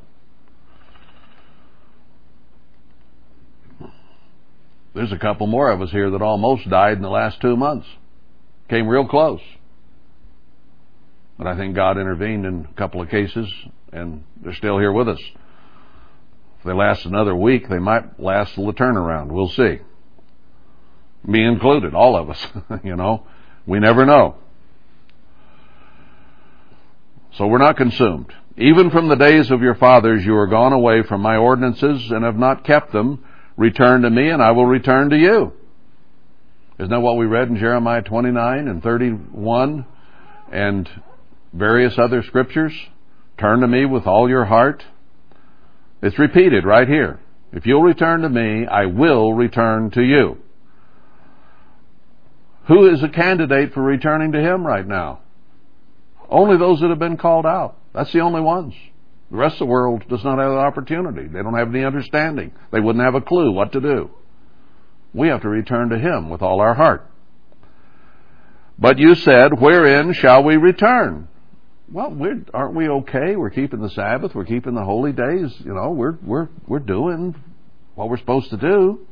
[4.93, 7.87] There's a couple more of us here that almost died in the last two months.
[8.69, 9.41] Came real close.
[11.37, 13.51] But I think God intervened in a couple of cases,
[13.91, 15.19] and they're still here with us.
[16.59, 19.27] If they last another week, they might last the turnaround.
[19.27, 19.79] We'll see.
[21.25, 22.47] Me included, all of us.
[22.83, 23.25] you know,
[23.65, 24.35] we never know.
[27.33, 28.33] So we're not consumed.
[28.57, 32.23] Even from the days of your fathers you are gone away from my ordinances and
[32.23, 33.25] have not kept them.
[33.57, 35.51] Return to me and I will return to you.
[36.79, 39.85] Isn't that what we read in Jeremiah 29 and 31
[40.51, 40.89] and
[41.55, 42.73] various other scriptures?
[43.37, 44.83] Turn to me with all your heart.
[46.01, 47.19] It's repeated right here.
[47.51, 50.37] If you'll return to me, I will return to you.
[52.67, 55.19] Who is a candidate for returning to him right now?
[56.29, 57.77] Only those that have been called out.
[57.93, 58.73] That's the only ones.
[59.31, 61.27] The rest of the world does not have the opportunity.
[61.27, 62.51] They don't have any understanding.
[62.71, 64.09] They wouldn't have a clue what to do.
[65.13, 67.09] We have to return to Him with all our heart.
[68.77, 71.29] But you said, wherein shall we return?
[71.91, 73.35] Well, we're, aren't we okay?
[73.35, 74.33] We're keeping the Sabbath.
[74.33, 75.53] We're keeping the holy days.
[75.63, 77.35] You know, we're, we're, we're doing
[77.93, 79.05] what we're supposed to do.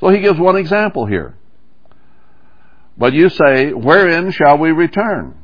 [0.00, 1.36] So he gives one example here.
[2.96, 5.34] But you say, wherein shall we return?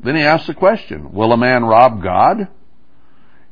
[0.00, 2.48] Then he asks the question, will a man rob God?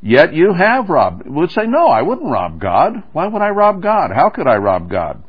[0.02, 1.28] Yet you have robbed.
[1.28, 3.02] Would say, no, I wouldn't rob God.
[3.12, 4.10] Why would I rob God?
[4.12, 5.22] How could I rob God?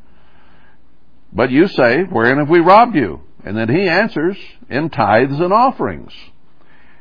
[1.32, 3.22] But you say, wherein have we robbed you?
[3.44, 4.38] And then he answers,
[4.70, 6.12] in tithes and offerings.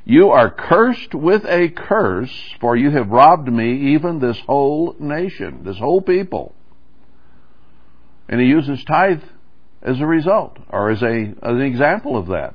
[0.09, 5.65] You are cursed with a curse, for you have robbed me, even this whole nation,
[5.65, 6.55] this whole people.
[8.29, 9.25] And he uses tithe
[9.83, 12.55] as a result, or as a as an example of that.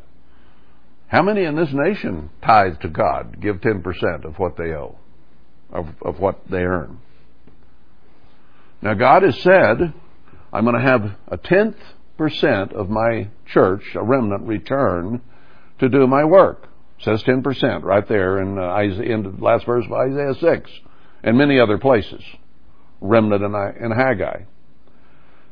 [1.08, 4.98] How many in this nation tithe to God, give 10% of what they owe,
[5.70, 7.00] of, of what they earn?
[8.82, 9.94] Now, God has said,
[10.54, 11.76] I'm going to have a tenth
[12.18, 15.20] percent of my church, a remnant, return
[15.80, 16.70] to do my work.
[17.04, 20.72] Says 10% right there in, uh, Isaiah, in the last verse of Isaiah 6
[21.24, 22.24] and many other places.
[23.00, 24.44] Remnant and, and Haggai.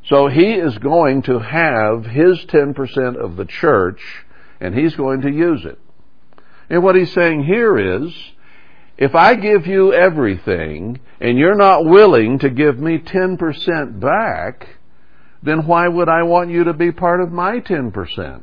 [0.08, 4.00] So he is going to have his 10% of the church
[4.60, 5.78] and he's going to use it.
[6.68, 8.14] And what he's saying here is,
[8.96, 14.68] if I give you everything and you're not willing to give me 10% back,
[15.42, 18.42] then why would I want you to be part of my 10%?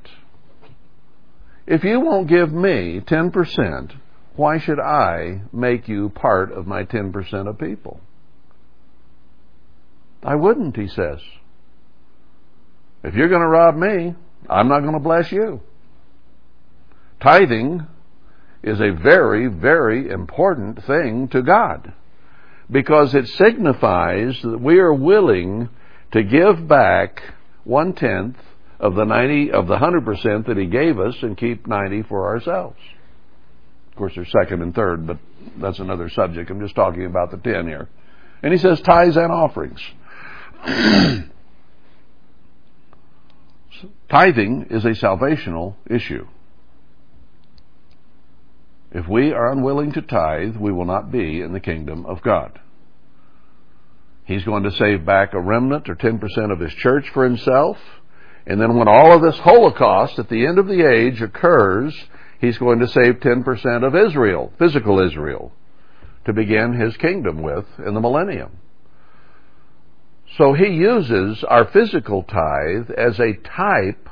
[1.67, 3.93] If you won't give me 10%,
[4.37, 7.99] why should I make you part of my 10% of people?
[10.23, 11.19] I wouldn't, he says.
[13.03, 14.15] If you're going to rob me,
[14.49, 15.61] I'm not going to bless you.
[17.21, 17.85] Tithing
[18.63, 21.93] is a very, very important thing to God
[22.71, 25.69] because it signifies that we are willing
[26.11, 27.21] to give back
[27.63, 28.37] one tenth
[28.79, 32.27] of the ninety of the hundred percent that He gave us and keep ninety for
[32.27, 32.77] ourselves.
[33.91, 35.17] Of course, there's second and third, but
[35.59, 36.49] that's another subject.
[36.51, 37.89] I'm just talking about the ten here.
[38.43, 39.81] And He says tithes and offerings.
[44.09, 46.25] Tithing is a salvational issue.
[48.91, 52.59] If we are unwilling to tithe, we will not be in the kingdom of God.
[54.23, 57.77] He's going to save back a remnant or 10% of his church for himself.
[58.47, 61.93] And then when all of this Holocaust at the end of the age occurs,
[62.39, 65.51] he's going to save 10% of Israel, physical Israel,
[66.23, 68.51] to begin his kingdom with in the millennium.
[70.37, 74.07] So he uses our physical tithe as a type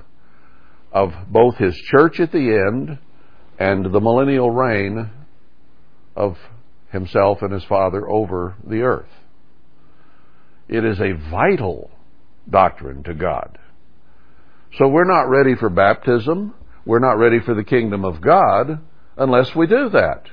[0.91, 2.99] of both his church at the end
[3.57, 5.11] and the millennial reign
[6.13, 6.37] of
[6.91, 9.09] himself and his Father over the earth.
[10.67, 11.89] It is a vital
[12.49, 13.59] doctrine to God.
[14.77, 16.53] So we're not ready for baptism.
[16.85, 18.79] We're not ready for the kingdom of God
[19.17, 20.23] unless we do that.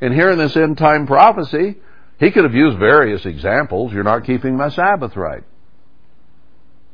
[0.00, 1.76] And here in this end time prophecy,
[2.18, 3.92] he could have used various examples.
[3.92, 5.44] You're not keeping my Sabbath right.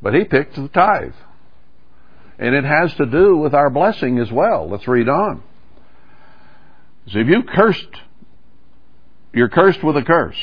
[0.03, 1.14] But he picked the tithe.
[2.38, 4.68] And it has to do with our blessing as well.
[4.68, 5.42] Let's read on.
[7.09, 7.96] So if you cursed,
[9.34, 10.38] you're cursed with a curse.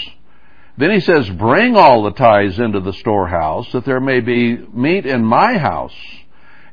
[0.78, 5.06] Then he says, bring all the tithes into the storehouse that there may be meat
[5.08, 5.96] in my house.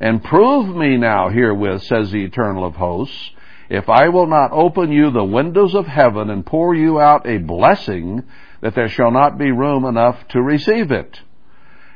[0.01, 3.31] And prove me now herewith, says the eternal of hosts,
[3.71, 7.39] if I will not open you the windows of heaven and pour you out a
[7.39, 8.23] blessing,
[8.61, 11.21] that there shall not be room enough to receive it.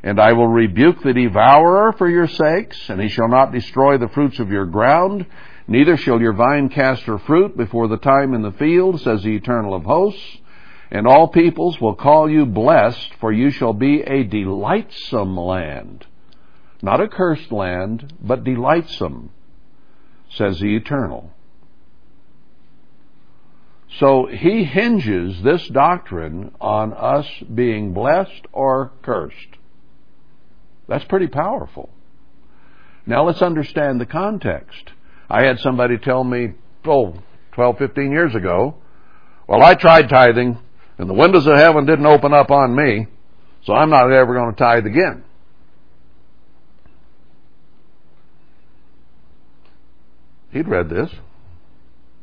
[0.03, 4.09] And I will rebuke the devourer for your sakes, and he shall not destroy the
[4.09, 5.27] fruits of your ground,
[5.67, 9.35] neither shall your vine cast her fruit before the time in the field, says the
[9.35, 10.39] eternal of hosts.
[10.91, 16.07] And all peoples will call you blessed, for you shall be a delightsome land.
[16.83, 19.31] Not a cursed land, but delightsome,
[20.31, 21.33] says the eternal.
[23.99, 29.57] So he hinges this doctrine on us being blessed or cursed.
[30.87, 31.89] That's pretty powerful.
[33.07, 34.93] Now let's understand the context.
[35.29, 36.53] I had somebody tell me,
[36.85, 37.15] oh,
[37.53, 38.77] 12, 15 years ago,
[39.49, 40.59] well, I tried tithing
[40.99, 43.07] and the windows of heaven didn't open up on me,
[43.65, 45.25] so I'm not ever going to tithe again.
[50.51, 51.11] He'd read this.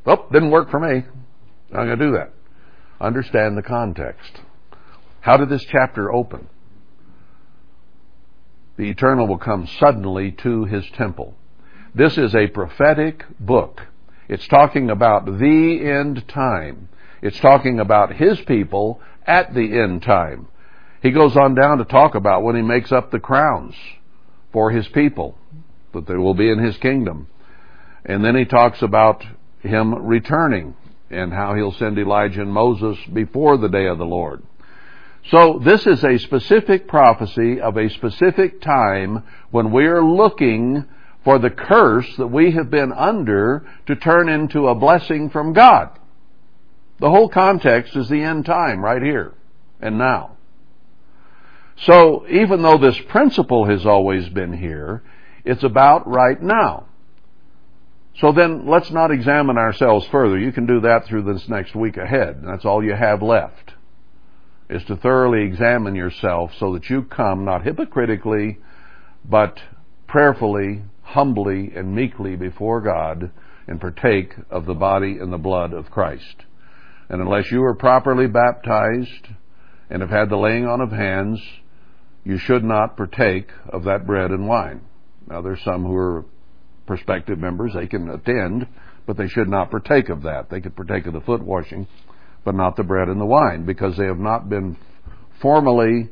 [0.05, 1.03] Oh, didn't work for me.
[1.73, 2.31] I'm going to do that.
[2.99, 4.41] Understand the context.
[5.21, 6.47] How did this chapter open?
[8.77, 11.35] The eternal will come suddenly to his temple.
[11.93, 13.81] This is a prophetic book.
[14.27, 16.89] It's talking about the end time.
[17.21, 20.47] It's talking about his people at the end time.
[21.01, 23.75] He goes on down to talk about when he makes up the crowns
[24.51, 25.37] for his people,
[25.93, 27.27] that they will be in his kingdom.
[28.05, 29.25] And then he talks about
[29.61, 30.75] him returning
[31.09, 34.43] and how he'll send Elijah and Moses before the day of the Lord.
[35.31, 40.85] So this is a specific prophecy of a specific time when we are looking
[41.23, 45.89] for the curse that we have been under to turn into a blessing from God.
[46.99, 49.33] The whole context is the end time right here
[49.81, 50.37] and now.
[51.77, 55.01] So even though this principle has always been here,
[55.43, 56.85] it's about right now.
[58.19, 60.37] So then let's not examine ourselves further.
[60.37, 62.41] You can do that through this next week ahead.
[62.43, 63.73] That's all you have left.
[64.69, 68.59] Is to thoroughly examine yourself so that you come not hypocritically,
[69.23, 69.59] but
[70.07, 73.31] prayerfully, humbly, and meekly before God
[73.67, 76.45] and partake of the body and the blood of Christ.
[77.09, 79.27] And unless you are properly baptized
[79.89, 81.41] and have had the laying on of hands,
[82.23, 84.81] you should not partake of that bread and wine.
[85.27, 86.25] Now there's some who are
[86.85, 88.67] prospective members, they can attend,
[89.05, 90.49] but they should not partake of that.
[90.49, 91.87] They could partake of the foot washing,
[92.43, 94.77] but not the bread and the wine, because they have not been
[95.41, 96.09] formally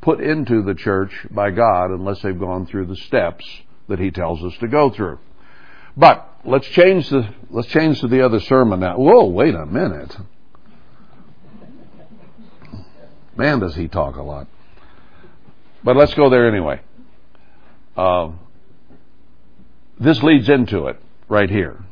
[0.00, 3.44] put into the church by God unless they've gone through the steps
[3.88, 5.18] that He tells us to go through.
[5.96, 8.96] But let's change the let's change to the other sermon now.
[8.96, 10.16] Whoa, wait a minute.
[13.36, 14.48] Man, does he talk a lot.
[15.82, 16.80] But let's go there anyway.
[17.96, 18.32] Uh,
[20.00, 20.98] this leads into it
[21.28, 21.84] right here.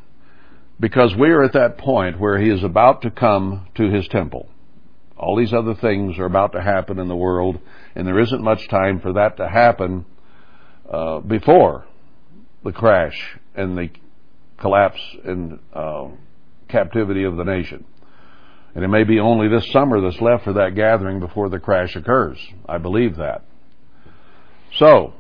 [0.81, 4.49] Because we are at that point where he is about to come to his temple.
[5.17, 7.59] All these other things are about to happen in the world,
[7.95, 10.07] and there isn't much time for that to happen
[10.91, 11.85] uh, before
[12.65, 13.91] the crash and the
[14.59, 16.09] collapse and uh,
[16.69, 17.85] captivity of the nation.
[18.75, 21.97] And it may be only this summer that's left for that gathering before the crash
[21.97, 22.39] occurs.
[22.69, 23.43] I believe that.
[24.77, 25.15] So,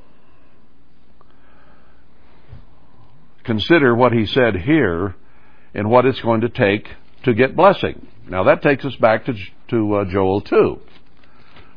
[3.48, 5.16] consider what he said here
[5.72, 6.86] and what it's going to take
[7.24, 8.06] to get blessing.
[8.28, 9.34] Now that takes us back to,
[9.68, 10.78] to uh, Joel 2,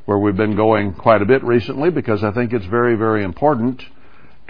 [0.03, 3.81] where we've been going quite a bit recently because I think it's very, very important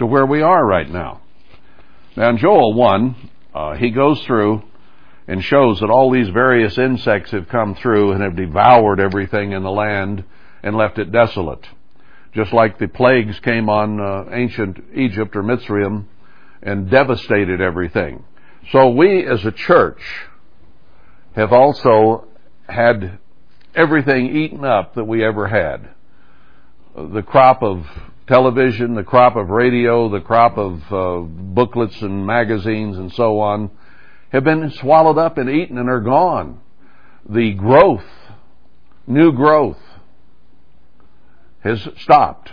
[0.00, 1.20] to where we are right now.
[2.16, 4.64] Now in Joel 1, uh, he goes through
[5.28, 9.62] and shows that all these various insects have come through and have devoured everything in
[9.62, 10.24] the land
[10.64, 11.64] and left it desolate.
[12.34, 16.06] Just like the plagues came on uh, ancient Egypt or Mitzrayim
[16.62, 18.24] and devastated everything.
[18.70, 20.00] So we as a church
[21.34, 22.28] have also
[22.68, 23.18] had
[23.74, 25.90] everything eaten up that we ever had.
[26.94, 27.86] The crop of
[28.26, 33.70] television, the crop of radio, the crop of uh, booklets and magazines and so on
[34.30, 36.60] have been swallowed up and eaten and are gone.
[37.28, 38.04] The growth,
[39.06, 39.78] new growth,
[41.60, 42.50] has stopped.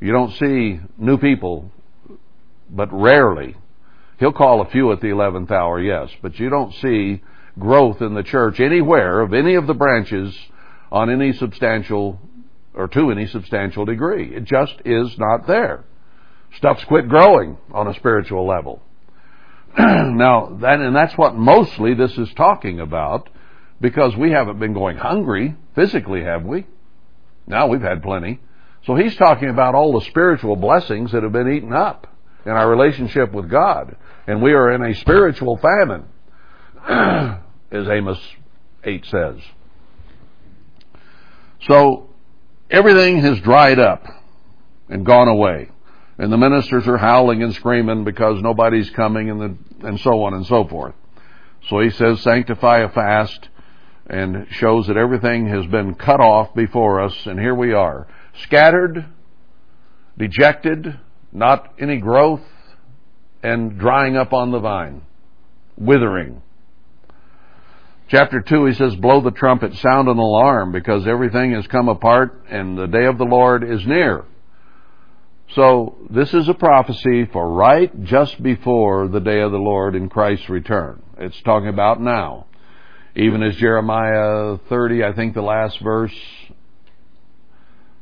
[0.00, 1.70] You don't see new people,
[2.70, 3.56] but rarely.
[4.18, 7.22] He'll call a few at the 11th hour, yes, but you don't see
[7.58, 10.36] growth in the church anywhere of any of the branches
[10.90, 12.18] on any substantial
[12.74, 14.34] or to any substantial degree.
[14.34, 15.84] It just is not there.
[16.56, 18.82] Stuff's quit growing on a spiritual level.
[19.78, 23.28] now, that, and that's what mostly this is talking about
[23.80, 26.66] because we haven't been going hungry physically, have we?
[27.46, 28.40] Now we've had plenty.
[28.84, 32.06] So he's talking about all the spiritual blessings that have been eaten up
[32.46, 33.96] in our relationship with God.
[34.26, 36.04] And we are in a spiritual famine,
[37.70, 38.18] as Amos
[38.84, 39.36] 8 says.
[41.66, 42.08] So
[42.70, 44.06] everything has dried up
[44.88, 45.70] and gone away.
[46.18, 50.32] And the ministers are howling and screaming because nobody's coming and, the, and so on
[50.32, 50.94] and so forth.
[51.68, 53.48] So he says, sanctify a fast
[54.06, 58.06] and shows that everything has been cut off before us and here we are.
[58.44, 59.04] Scattered,
[60.16, 60.98] dejected,
[61.36, 62.40] not any growth,
[63.42, 65.02] and drying up on the vine,
[65.76, 66.40] withering.
[68.08, 72.42] Chapter 2, he says, Blow the trumpet, sound an alarm, because everything has come apart,
[72.48, 74.24] and the day of the Lord is near.
[75.54, 80.08] So, this is a prophecy for right just before the day of the Lord in
[80.08, 81.02] Christ's return.
[81.18, 82.46] It's talking about now.
[83.14, 86.14] Even as Jeremiah 30, I think the last verse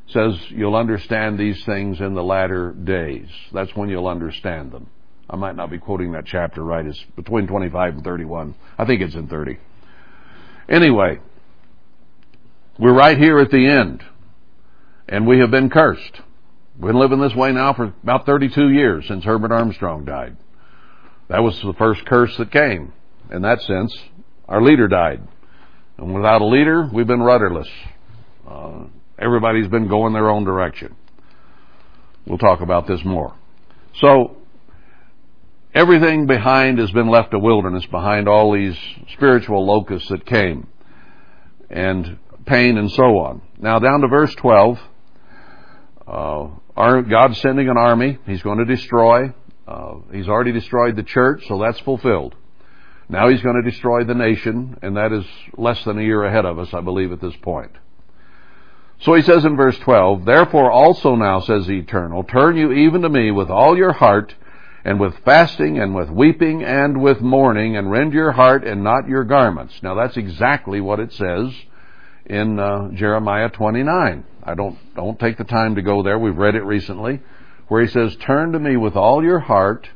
[0.09, 3.29] says, You'll understand these things in the latter days.
[3.53, 4.89] That's when you'll understand them.
[5.29, 6.85] I might not be quoting that chapter right.
[6.85, 8.55] It's between 25 and 31.
[8.79, 9.59] I think it's in 30.
[10.69, 11.19] Anyway,
[12.79, 14.03] we're right here at the end,
[15.09, 16.21] and we have been cursed.
[16.77, 20.37] We've been living this way now for about 32 years since Herbert Armstrong died.
[21.29, 22.93] That was the first curse that came.
[23.31, 23.97] In that sense,
[24.49, 25.27] our leader died.
[25.97, 27.69] And without a leader, we've been rudderless.
[28.49, 28.85] Uh,
[29.19, 30.97] everybody's been going their own direction.
[32.27, 33.35] We'll talk about this more.
[34.01, 34.37] So,
[35.75, 38.79] Everything behind has been left a wilderness behind all these
[39.13, 40.69] spiritual locusts that came
[41.69, 43.43] and pain and so on.
[43.59, 44.79] Now down to verse 12.
[46.07, 48.19] Uh, God's sending an army.
[48.25, 49.35] He's going to destroy.
[49.67, 52.37] Uh, he's already destroyed the church, so that's fulfilled.
[53.09, 55.25] Now he's going to destroy the nation, and that is
[55.57, 57.73] less than a year ahead of us, I believe, at this point.
[59.01, 63.03] So he says in verse 12, Therefore also now, says the Eternal, turn you even
[63.03, 64.35] to me with all your heart
[64.85, 69.09] and with fasting and with weeping and with mourning and rend your heart and not
[69.09, 69.83] your garments.
[69.83, 71.53] Now that's exactly what it says
[72.27, 74.25] in uh, Jeremiah 29.
[74.43, 76.19] I don't don't take the time to go there.
[76.19, 77.21] We've read it recently
[77.69, 79.89] where he says, "Turn to me with all your heart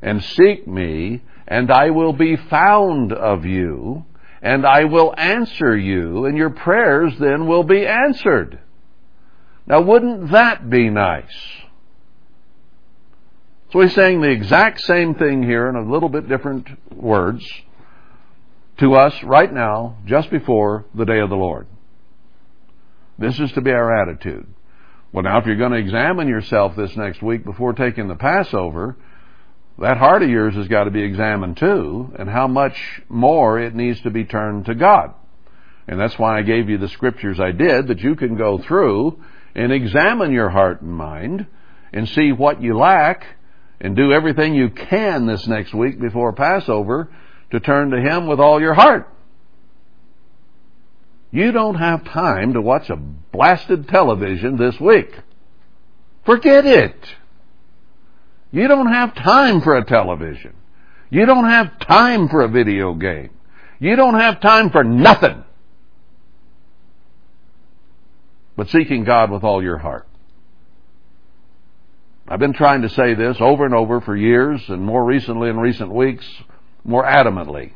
[0.00, 4.04] and seek me, and I will be found of you,
[4.44, 8.60] and I will answer you, and your prayers then will be answered."
[9.66, 11.64] Now wouldn't that be nice?
[13.72, 17.44] So he's saying the exact same thing here in a little bit different words
[18.76, 21.66] to us right now, just before the day of the Lord.
[23.18, 24.46] This is to be our attitude.
[25.12, 28.96] Well, now, if you're going to examine yourself this next week before taking the Passover,
[29.78, 33.74] that heart of yours has got to be examined too, and how much more it
[33.74, 35.14] needs to be turned to God.
[35.86, 39.22] And that's why I gave you the scriptures I did, that you can go through
[39.54, 41.46] and examine your heart and mind
[41.92, 43.24] and see what you lack
[43.80, 47.10] and do everything you can this next week before Passover
[47.50, 49.08] to turn to Him with all your heart.
[51.30, 55.10] You don't have time to watch a blasted television this week.
[56.24, 56.96] Forget it.
[58.54, 60.54] You don't have time for a television.
[61.10, 63.30] You don't have time for a video game.
[63.80, 65.42] You don't have time for nothing
[68.56, 70.06] but seeking God with all your heart.
[72.28, 75.58] I've been trying to say this over and over for years, and more recently in
[75.58, 76.24] recent weeks,
[76.84, 77.72] more adamantly.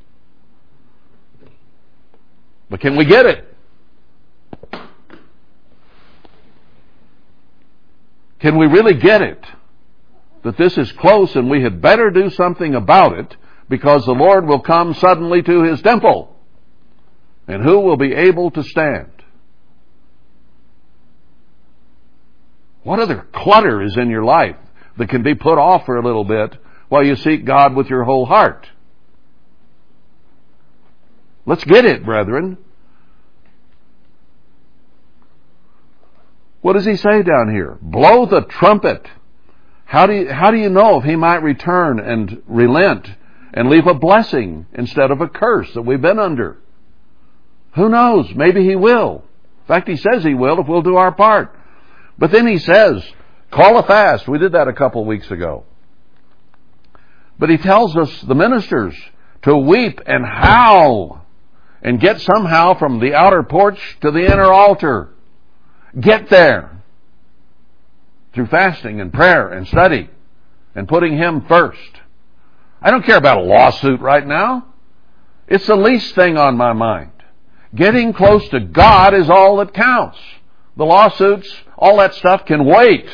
[2.71, 3.57] But can we get it?
[8.39, 9.45] Can we really get it?
[10.45, 13.37] That this is close and we had better do something about it
[13.69, 16.35] because the Lord will come suddenly to his temple.
[17.47, 19.11] And who will be able to stand?
[22.83, 24.57] What other clutter is in your life
[24.97, 26.57] that can be put off for a little bit
[26.89, 28.67] while you seek God with your whole heart?
[31.45, 32.59] Let's get it, brethren.
[36.61, 37.79] What does he say down here?
[37.81, 39.07] Blow the trumpet.
[39.89, 43.11] How do you, how do you know if he might return and relent
[43.55, 46.59] and leave a blessing instead of a curse that we've been under?
[47.75, 48.35] Who knows?
[48.35, 49.25] Maybe he will.
[49.63, 51.59] In fact, he says he will if we'll do our part.
[52.19, 53.03] But then he says,
[53.51, 54.29] Call a fast.
[54.29, 55.65] We did that a couple of weeks ago.
[57.39, 58.95] But he tells us, the ministers,
[59.45, 61.25] to weep and howl
[61.81, 65.15] and get somehow from the outer porch to the inner altar.
[65.99, 66.78] Get there
[68.39, 70.09] through fasting and prayer and study
[70.77, 71.91] and putting Him first.
[72.81, 74.65] I don't care about a lawsuit right now.
[75.49, 77.11] It's the least thing on my mind.
[77.75, 80.19] Getting close to God is all that counts.
[80.77, 83.09] The lawsuits, all that stuff can wait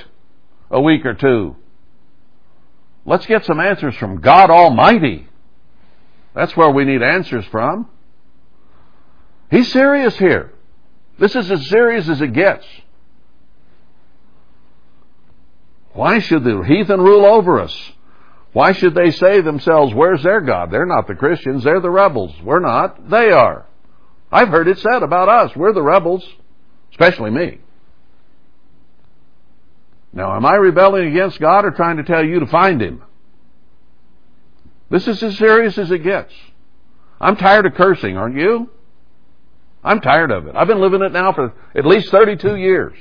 [0.70, 1.57] a week or two.
[3.07, 5.27] Let's get some answers from God Almighty.
[6.35, 7.89] That's where we need answers from.
[9.51, 10.53] He's serious here.
[11.18, 12.66] This is as serious as it gets.
[15.95, 17.93] Why should the heathen rule over us?
[18.53, 20.71] Why should they say themselves, where's their God?
[20.71, 22.33] They're not the Christians, they're the rebels.
[22.43, 23.67] We're not, they are.
[24.31, 26.25] I've heard it said about us, we're the rebels,
[26.91, 27.59] especially me.
[30.13, 33.03] Now, am I rebelling against God or trying to tell you to find Him?
[34.91, 36.33] This is as serious as it gets.
[37.21, 38.71] I'm tired of cursing, aren't you?
[39.83, 40.55] I'm tired of it.
[40.55, 42.97] I've been living it now for at least 32 years.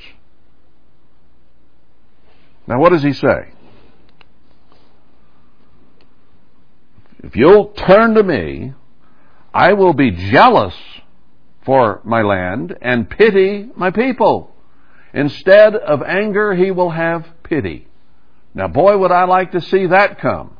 [2.68, 3.52] Now, what does he say?
[7.24, 8.74] If you'll turn to me,
[9.54, 10.76] I will be jealous
[11.66, 14.54] for my land and pity my people.
[15.14, 17.88] Instead of anger, he will have pity.
[18.54, 20.58] Now, boy, would I like to see that come.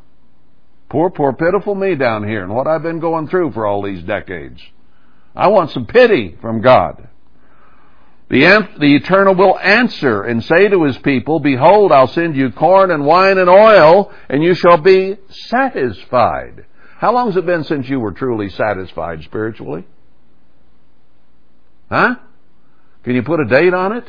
[0.90, 4.04] Poor, poor, pitiful me down here and what I've been going through for all these
[4.04, 4.62] decades.
[5.36, 7.10] I want some pity from God.
[8.30, 12.90] The, the Eternal will answer and say to his people, Behold, I'll send you corn
[12.90, 16.66] and wine and oil, and you shall be satisfied.
[16.98, 19.86] How long has it been since you were truly satisfied spiritually?
[21.90, 22.16] Huh?
[23.04, 24.06] Can you put a date on it?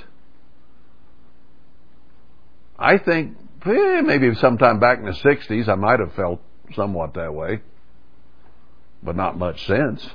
[2.78, 3.36] I think
[3.66, 6.40] eh, maybe sometime back in the 60s I might have felt
[6.74, 7.60] somewhat that way,
[9.02, 10.08] but not much since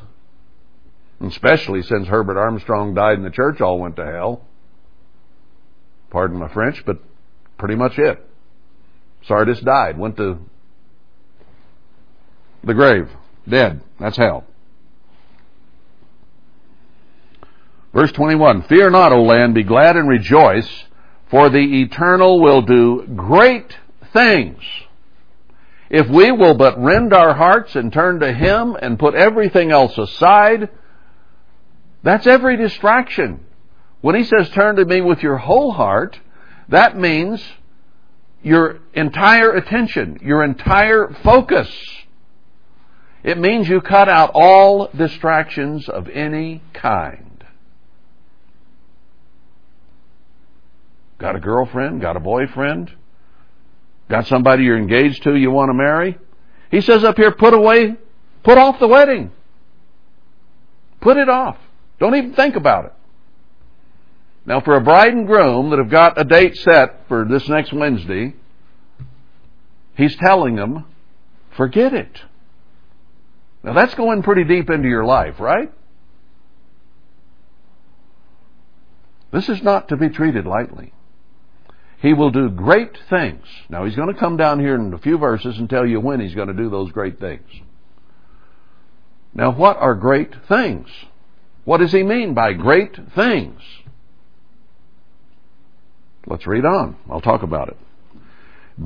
[1.21, 4.45] especially since Herbert Armstrong died and the church all went to hell.
[6.09, 6.99] Pardon my French, but
[7.57, 8.25] pretty much it.
[9.27, 10.39] Sardis died, went to
[12.63, 13.09] the grave,
[13.47, 13.81] dead.
[13.99, 14.45] That's hell.
[17.93, 20.85] Verse 21 Fear not, O land, be glad and rejoice,
[21.29, 23.75] for the eternal will do great
[24.13, 24.61] things.
[25.89, 29.97] If we will but rend our hearts and turn to Him and put everything else
[29.97, 30.69] aside,
[32.03, 33.45] that's every distraction.
[34.01, 36.19] When he says turn to me with your whole heart,
[36.69, 37.43] that means
[38.41, 41.69] your entire attention, your entire focus.
[43.23, 47.43] It means you cut out all distractions of any kind.
[51.17, 51.99] Got a girlfriend?
[51.99, 52.93] Got a boyfriend?
[54.09, 56.17] Got somebody you're engaged to you want to marry?
[56.71, 57.95] He says up here, put away,
[58.43, 59.31] put off the wedding.
[61.01, 61.57] Put it off.
[61.99, 62.93] Don't even think about it.
[64.45, 67.71] Now, for a bride and groom that have got a date set for this next
[67.73, 68.33] Wednesday,
[69.95, 70.85] he's telling them,
[71.55, 72.21] forget it.
[73.63, 75.71] Now, that's going pretty deep into your life, right?
[79.31, 80.93] This is not to be treated lightly.
[82.01, 83.43] He will do great things.
[83.67, 86.21] Now, he's going to come down here in a few verses and tell you when
[86.21, 87.47] he's going to do those great things.
[89.33, 90.87] Now, what are great things?
[91.65, 93.61] What does he mean by great things?
[96.25, 96.95] Let's read on.
[97.09, 97.77] I'll talk about it.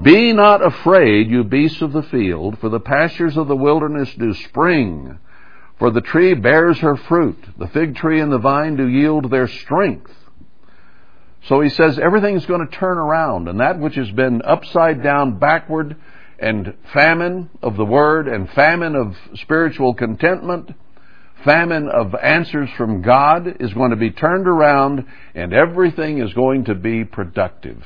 [0.01, 4.33] Be not afraid, you beasts of the field, for the pastures of the wilderness do
[4.33, 5.19] spring.
[5.77, 9.47] For the tree bears her fruit, the fig tree and the vine do yield their
[9.47, 10.11] strength.
[11.43, 15.39] So he says everything's going to turn around, and that which has been upside down,
[15.39, 15.97] backward,
[16.39, 20.73] and famine of the word, and famine of spiritual contentment,
[21.43, 26.65] famine of answers from God is going to be turned around and everything is going
[26.65, 27.83] to be productive.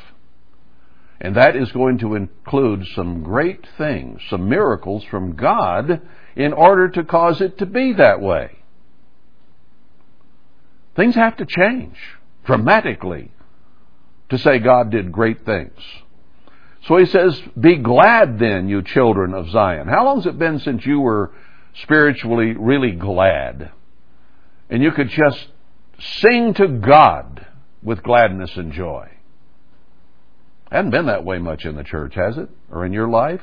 [1.19, 6.01] And that is going to include some great things, some miracles from God
[6.35, 8.59] in order to cause it to be that way.
[10.95, 11.97] Things have to change
[12.45, 13.31] dramatically
[14.29, 15.79] to say God did great things.
[16.87, 19.87] So he says, Be glad then, you children of Zion.
[19.87, 21.31] How long has it been since you were
[21.81, 23.71] spiritually really glad.
[24.69, 25.47] And you could just
[25.99, 27.45] sing to God
[27.81, 29.09] with gladness and joy.
[30.71, 32.49] Hasn't been that way much in the church, has it?
[32.69, 33.41] Or in your life?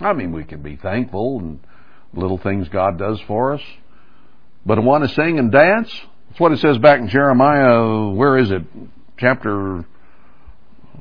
[0.00, 1.60] I mean, we can be thankful and
[2.12, 3.62] little things God does for us.
[4.64, 5.88] But want to sing and dance?
[6.28, 8.62] That's what it says back in Jeremiah, where is it?
[9.16, 9.84] Chapter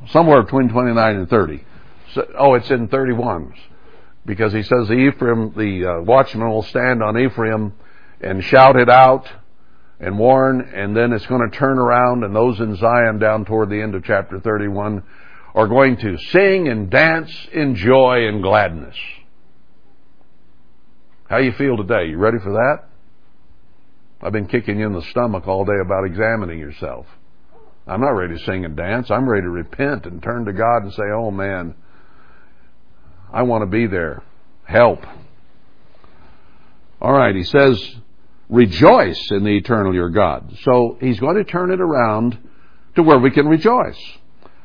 [0.09, 1.63] somewhere between 29 and 30.
[2.13, 3.55] So, oh, it's in 31s
[4.26, 7.73] because he says the Ephraim, the uh, watchman will stand on Ephraim
[8.21, 9.30] and shout it out
[9.99, 13.69] and warn, and then it's going to turn around, and those in Zion down toward
[13.69, 15.03] the end of chapter 31
[15.53, 18.95] are going to sing and dance in joy and gladness.
[21.30, 22.09] How you feel today?
[22.09, 22.89] You ready for that?
[24.21, 27.05] I've been kicking you in the stomach all day about examining yourself.
[27.88, 29.11] I'm not ready to sing and dance.
[29.11, 31.76] I'm ready to repent and turn to God and say, oh man,
[33.36, 34.23] I want to be there.
[34.63, 35.05] Help.
[37.01, 37.95] All right, he says,
[38.47, 40.57] rejoice in the eternal your God.
[40.63, 42.38] So he's going to turn it around
[42.95, 43.99] to where we can rejoice.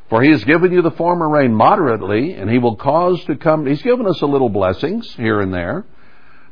[0.08, 3.66] For he has given you the former rain moderately, and he will cause to come,
[3.66, 5.84] he's given us a little blessings here and there,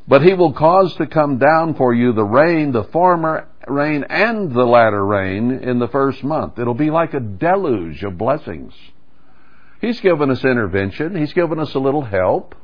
[0.09, 4.53] but he will cause to come down for you the rain, the former rain and
[4.53, 6.59] the latter rain in the first month.
[6.59, 8.75] It'll be like a deluge of blessings.
[9.81, 11.17] He's given us intervention.
[11.17, 12.55] He's given us a little help,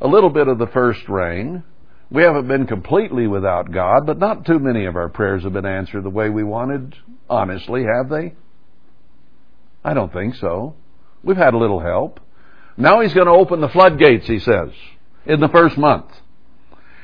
[0.00, 1.64] a little bit of the first rain.
[2.10, 5.66] We haven't been completely without God, but not too many of our prayers have been
[5.66, 6.94] answered the way we wanted,
[7.28, 8.34] honestly, have they?
[9.84, 10.74] I don't think so.
[11.22, 12.20] We've had a little help.
[12.76, 14.70] Now he's going to open the floodgates, he says,
[15.26, 16.06] in the first month.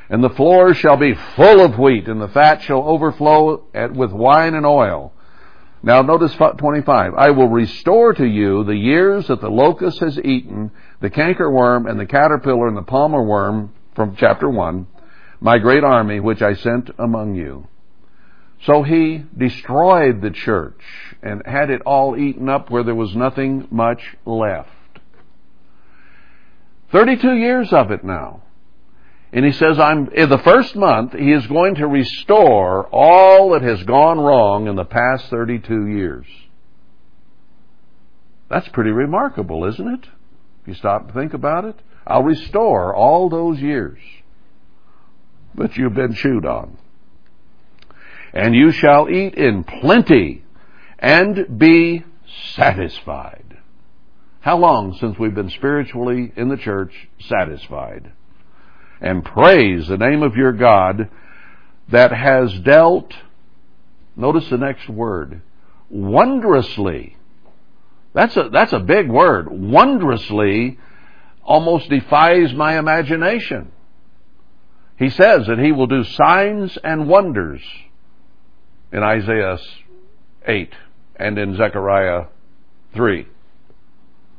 [0.09, 3.65] And the floors shall be full of wheat, and the fat shall overflow
[3.95, 5.13] with wine and oil.
[5.85, 7.13] Now notice 25.
[7.15, 10.71] I will restore to you the years that the locust has eaten,
[11.03, 14.87] the cankerworm and the caterpillar and the palmer worm from chapter 1,
[15.41, 17.69] my great army which I sent among you.
[18.63, 20.81] So he destroyed the church
[21.23, 24.71] and had it all eaten up where there was nothing much left.
[26.93, 28.44] 32 years of it now.
[29.35, 33.63] And he says, I'm, in the first month, he is going to restore all that
[33.63, 36.25] has gone wrong in the past 32 years.
[38.49, 40.07] That's pretty remarkable, isn't it?
[40.63, 41.75] If you stop to think about it.
[42.07, 43.99] I'll restore all those years
[45.57, 46.79] that you've been chewed on.
[48.33, 50.45] And you shall eat in plenty
[50.97, 52.05] and be
[52.53, 53.59] satisfied.
[54.43, 58.13] How long since we've been spiritually in the church satisfied?
[59.01, 61.09] And praise the name of your God
[61.89, 63.13] that has dealt,
[64.17, 65.43] notice the next word,
[65.91, 67.17] wondrously.
[68.15, 69.49] That's a, that's a big word.
[69.51, 70.79] Wondrously
[71.43, 73.71] almost defies my imagination.
[74.99, 77.61] He says that he will do signs and wonders
[78.93, 79.59] in Isaiah
[80.47, 80.73] 8
[81.17, 82.27] and in Zechariah
[82.95, 83.27] 3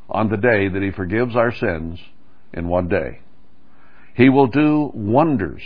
[0.09, 1.99] on the day that he forgives our sins
[2.53, 3.19] in one day.
[4.15, 5.61] He will do wonders.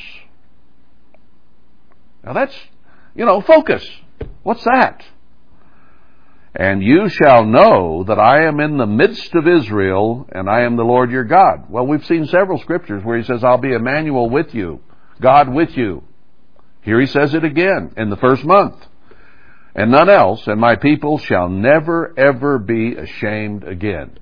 [2.24, 2.56] Now that's,
[3.16, 3.88] you know, focus.
[4.44, 5.04] What's that?
[6.56, 10.76] And you shall know that I am in the midst of Israel and I am
[10.76, 11.70] the Lord your God.
[11.70, 14.82] Well, we've seen several scriptures where he says, I'll be Emmanuel with you,
[15.22, 16.04] God with you.
[16.82, 18.76] Here he says it again in the first month.
[19.76, 24.18] And none else, and my people shall never ever be ashamed again.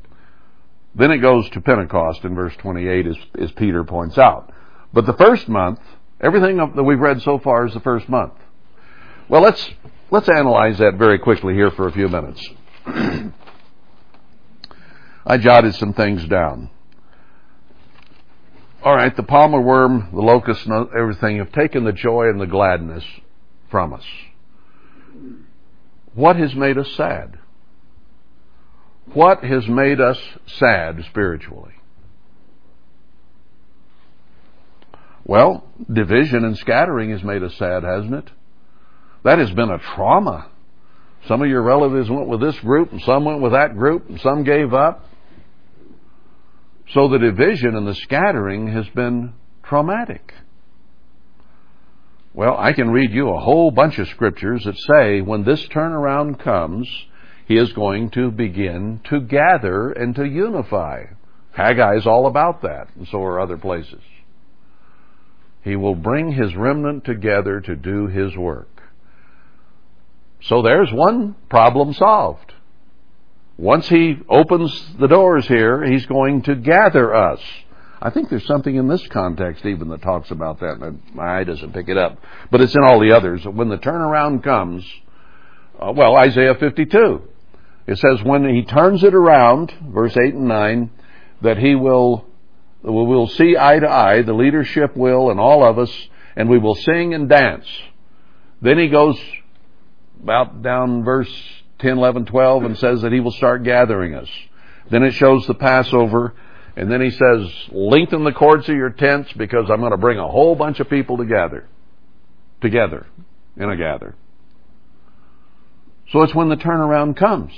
[0.98, 4.52] Then it goes to Pentecost in verse 28 as, as Peter points out.
[4.92, 5.80] But the first month,
[6.20, 8.34] everything that we've read so far is the first month.
[9.30, 9.70] Well, let's,
[10.10, 12.44] let's analyze that very quickly here for a few minutes.
[15.26, 16.72] I jotted some things down.
[18.84, 22.48] All right, the palmer worm, the locust, and everything have taken the joy and the
[22.48, 23.04] gladness
[23.70, 24.06] from us.
[26.16, 27.38] What has made us sad?
[29.14, 31.74] What has made us sad spiritually?
[35.26, 38.30] Well, division and scattering has made us sad, hasn't it?
[39.24, 40.50] That has been a trauma.
[41.28, 44.22] Some of your relatives went with this group, and some went with that group, and
[44.22, 45.04] some gave up.
[46.94, 50.34] So the division and the scattering has been traumatic.
[52.34, 56.40] Well, I can read you a whole bunch of scriptures that say when this turnaround
[56.40, 56.88] comes,
[57.48, 61.06] he is going to begin to gather and to unify.
[61.54, 64.02] Haggai is all about that, and so are other places.
[65.64, 68.84] He will bring his remnant together to do his work.
[70.42, 72.54] So there's one problem solved.
[73.58, 77.40] Once he opens the doors here, he's going to gather us.
[78.02, 81.44] I think there's something in this context even that talks about that, and my eye
[81.46, 82.20] doesn't pick it up.
[82.52, 83.46] But it's in all the others.
[83.46, 84.86] When the turnaround comes,
[85.80, 87.22] uh, well, Isaiah 52.
[87.88, 90.92] It says when he turns it around, verse 8 and 9,
[91.42, 92.26] that he will,
[92.84, 95.92] we will see eye to eye, the leadership will, and all of us,
[96.36, 97.66] and we will sing and dance.
[98.62, 99.18] Then he goes
[100.22, 101.32] about down verse
[101.80, 104.30] 10, 11, 12 and says that he will start gathering us.
[104.90, 106.34] Then it shows the Passover
[106.76, 110.20] and then he says, lengthen the cords of your tents because I'm going to bring
[110.20, 111.68] a whole bunch of people together.
[112.62, 113.08] Together.
[113.56, 114.16] In a gather.
[116.12, 117.52] So it's when the turnaround comes.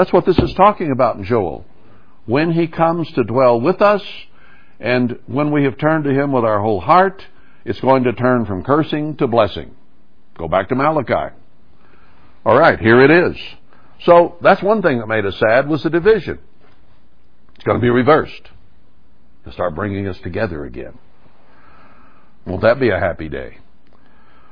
[0.00, 1.66] That's what this is talking about in Joel.
[2.24, 4.02] When he comes to dwell with us,
[4.80, 7.22] and when we have turned to him with our whole heart,
[7.66, 9.76] it's going to turn from cursing to blessing.
[10.38, 11.34] Go back to Malachi.
[12.46, 13.36] All right, here it is.
[14.04, 16.38] So that's one thing that made us sad was the division.
[17.56, 18.48] It's going to be reversed
[19.44, 20.98] to start bringing us together again.
[22.46, 23.58] Won't that be a happy day?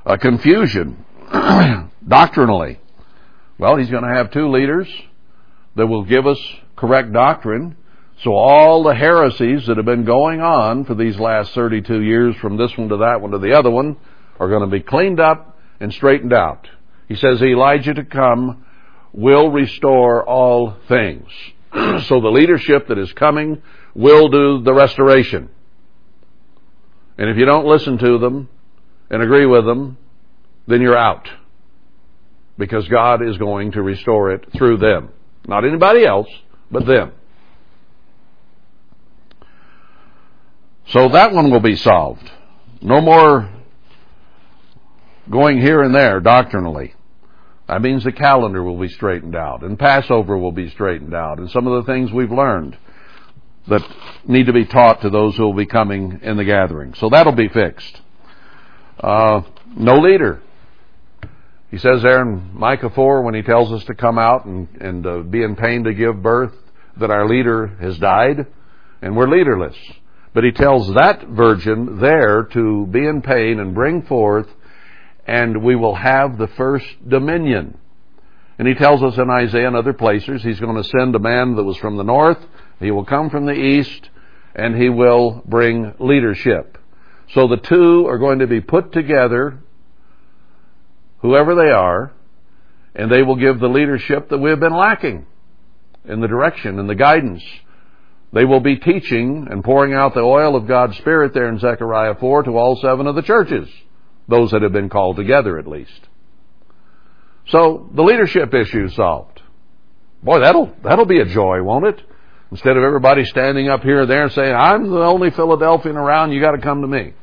[0.05, 1.07] A confusion
[2.07, 2.81] doctrinally.
[3.57, 4.87] Well, he's going to have two leaders
[5.79, 6.39] that will give us
[6.77, 7.77] correct doctrine.
[8.23, 12.57] So all the heresies that have been going on for these last 32 years from
[12.57, 13.97] this one to that one to the other one
[14.41, 16.69] are going to be cleaned up and straightened out.
[17.07, 18.65] He says Elijah to come
[19.13, 21.29] will restore all things.
[21.73, 23.63] so the leadership that is coming
[23.95, 25.49] will do the restoration.
[27.17, 28.49] And if you don't listen to them
[29.11, 29.97] and agree with them,
[30.67, 31.29] then you're out.
[32.59, 35.11] Because God is going to restore it through them.
[35.49, 36.29] Not anybody else,
[36.71, 37.13] but them.
[40.89, 42.31] So that one will be solved.
[42.83, 43.51] No more
[45.31, 46.95] going here and there doctrinally.
[47.67, 51.51] That means the calendar will be straightened out, and Passover will be straightened out, and
[51.51, 52.79] some of the things we've learned
[53.69, 53.83] that
[54.27, 56.95] need to be taught to those who will be coming in the gathering.
[56.95, 58.01] So that'll be fixed.
[58.99, 59.43] Uh,
[59.77, 60.43] no leader.
[61.71, 65.07] He says there in Micah 4 when he tells us to come out and, and
[65.07, 66.55] uh, be in pain to give birth
[66.97, 68.47] that our leader has died
[69.03, 69.77] and we're leaderless.
[70.33, 74.49] But he tells that virgin there to be in pain and bring forth
[75.27, 77.77] and we will have the first dominion.
[78.59, 81.55] And he tells us in Isaiah and other places he's going to send a man
[81.57, 82.39] that was from the north,
[82.81, 84.09] he will come from the east,
[84.55, 86.79] and he will bring leadership.
[87.35, 89.59] So the two are going to be put together,
[91.21, 92.13] whoever they are,
[92.95, 95.27] and they will give the leadership that we have been lacking
[96.05, 97.43] in the direction and the guidance.
[98.33, 102.15] They will be teaching and pouring out the oil of God's Spirit there in Zechariah
[102.17, 103.69] 4 to all seven of the churches
[104.29, 106.09] those that have been called together at least.
[107.49, 109.41] So the leadership issue solved.
[110.23, 112.03] Boy, that'll that'll be a joy, won't it?
[112.51, 116.33] Instead of everybody standing up here and there and saying, "I'm the only Philadelphian around,
[116.33, 117.15] you got to come to me."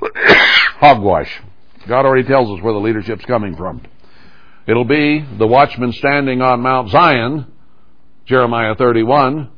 [0.78, 1.42] Hogwash.
[1.88, 3.82] God already tells us where the leadership's coming from.
[4.66, 7.46] It'll be the watchman standing on Mount Zion,
[8.24, 9.50] Jeremiah 31,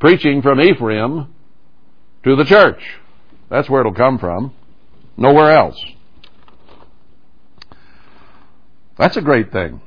[0.00, 1.32] preaching from Ephraim
[2.24, 2.82] to the church.
[3.48, 4.52] That's where it'll come from.
[5.16, 5.80] Nowhere else.
[8.96, 9.80] That's a great thing.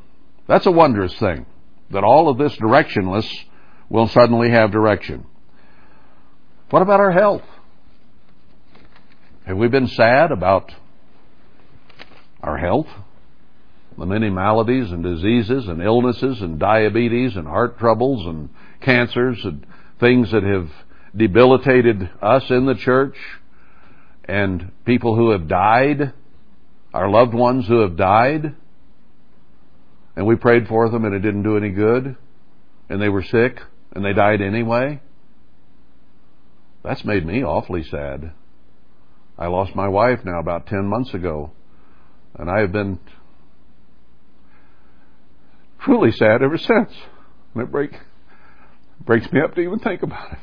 [0.48, 1.46] That's a wondrous thing.
[1.92, 3.30] That all of this directionless
[3.90, 5.26] will suddenly have direction.
[6.70, 7.44] What about our health?
[9.46, 10.74] Have we been sad about
[12.42, 12.88] our health?
[13.98, 18.50] The many maladies and diseases and illnesses and diabetes and heart troubles and
[18.82, 19.66] cancers and
[20.00, 20.70] things that have
[21.16, 23.16] debilitated us in the church
[24.26, 26.14] and people who have died,
[26.94, 28.56] our loved ones who have died
[30.16, 32.16] and we prayed for them and it didn't do any good,
[32.90, 33.60] and they were sick
[33.94, 35.02] and they died anyway.
[36.84, 38.32] That's made me awfully sad.
[39.38, 41.52] I lost my wife now about 10 months ago,
[42.36, 43.00] and I have been
[45.80, 46.92] truly sad ever since.
[47.54, 47.92] And it break,
[49.04, 50.40] breaks me up to even think about it.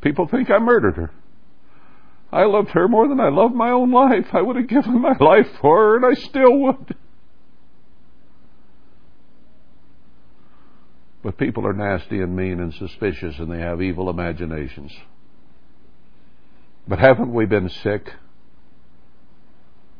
[0.00, 1.10] People think I murdered her.
[2.30, 4.26] I loved her more than I loved my own life.
[4.32, 6.94] I would have given my life for her, and I still would.
[11.22, 14.92] But people are nasty and mean and suspicious and they have evil imaginations.
[16.86, 18.12] But haven't we been sick?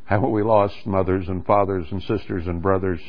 [0.09, 3.01] Haven't we lost mothers and fathers and sisters and brothers?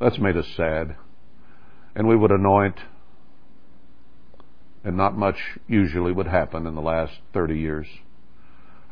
[0.00, 0.94] That's made us sad.
[1.96, 2.76] And we would anoint,
[4.84, 5.36] and not much
[5.66, 7.86] usually would happen in the last 30 years.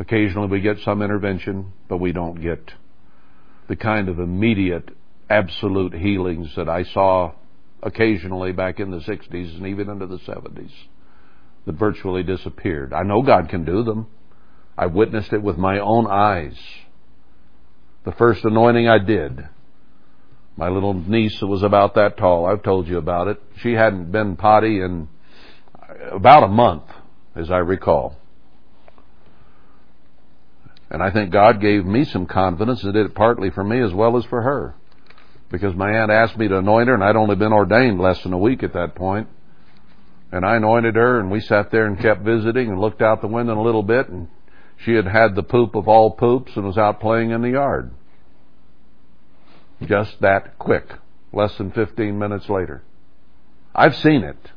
[0.01, 2.73] Occasionally we get some intervention, but we don't get
[3.69, 4.91] the kind of immediate,
[5.31, 7.35] absolute healings that I saw
[7.85, 10.73] occasionally back in the 60s and even into the 70s
[11.67, 12.93] that virtually disappeared.
[12.93, 14.09] I know God can do them.
[14.83, 16.57] I witnessed it with my own eyes.
[18.05, 19.49] The first anointing I did,
[20.57, 22.47] my little niece was about that tall.
[22.47, 23.41] I've told you about it.
[23.63, 25.07] She hadn't been potty in
[26.11, 26.83] about a month,
[27.37, 28.17] as I recall.
[30.91, 33.93] And I think God gave me some confidence and did it partly for me as
[33.95, 34.75] well as for her.
[35.53, 38.33] because my aunt asked me to anoint her, and I'd only been ordained less than
[38.33, 39.29] a week at that point.
[40.33, 43.29] And I anointed her, and we sat there and kept visiting and looked out the
[43.29, 44.29] window a little bit, and
[44.85, 47.91] she had had the poop of all poops and was out playing in the yard.
[49.83, 50.89] Just that quick,
[51.33, 52.83] less than 15 minutes later.
[53.75, 54.53] I've seen it.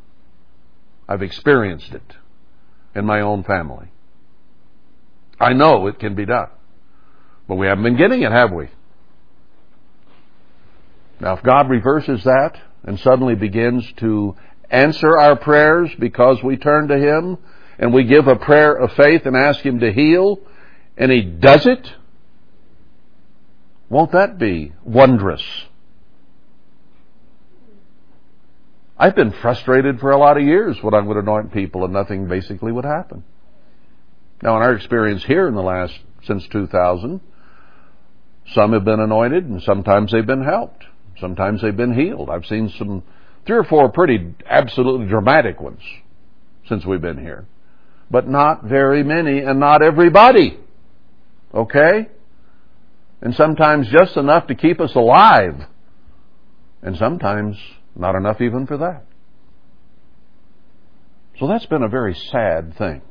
[1.07, 2.15] I've experienced it
[2.95, 3.87] in my own family.
[5.39, 6.49] I know it can be done.
[7.47, 8.69] But we haven't been getting it, have we?
[11.19, 14.35] Now, if God reverses that and suddenly begins to
[14.69, 17.37] answer our prayers because we turn to Him
[17.77, 20.39] and we give a prayer of faith and ask Him to heal,
[20.97, 21.87] and He does it,
[23.89, 25.43] won't that be wondrous?
[28.97, 32.27] I've been frustrated for a lot of years when I would anoint people and nothing
[32.27, 33.23] basically would happen.
[34.41, 35.93] Now, in our experience here in the last,
[36.23, 37.19] since 2000,
[38.53, 40.85] some have been anointed and sometimes they've been helped.
[41.19, 42.29] Sometimes they've been healed.
[42.29, 43.03] I've seen some,
[43.45, 45.81] three or four pretty absolutely dramatic ones
[46.67, 47.45] since we've been here.
[48.09, 50.59] But not very many and not everybody.
[51.53, 52.07] Okay?
[53.21, 55.61] And sometimes just enough to keep us alive.
[56.81, 57.57] And sometimes
[57.95, 59.05] not enough even for that.
[61.39, 63.01] So that's been a very sad thing.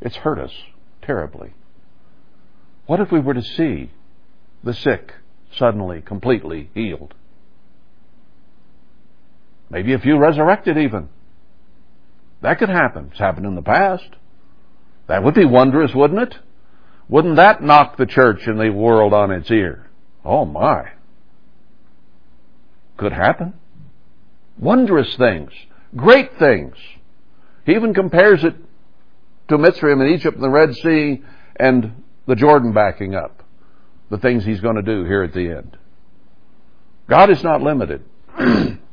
[0.00, 0.52] It's hurt us
[1.02, 1.52] terribly.
[2.86, 3.90] What if we were to see
[4.62, 5.12] the sick
[5.56, 7.14] suddenly, completely healed?
[9.70, 11.08] Maybe a few resurrected even.
[12.44, 13.08] That could happen.
[13.10, 14.04] It's happened in the past.
[15.06, 16.34] That would be wondrous, wouldn't it?
[17.08, 19.88] Wouldn't that knock the church and the world on its ear?
[20.26, 20.90] Oh my.
[22.98, 23.54] Could happen.
[24.58, 25.52] Wondrous things.
[25.96, 26.74] Great things.
[27.64, 28.56] He even compares it
[29.48, 31.22] to Mitzrayim and Egypt and the Red Sea
[31.56, 33.42] and the Jordan backing up.
[34.10, 35.78] The things he's going to do here at the end.
[37.08, 38.04] God is not limited.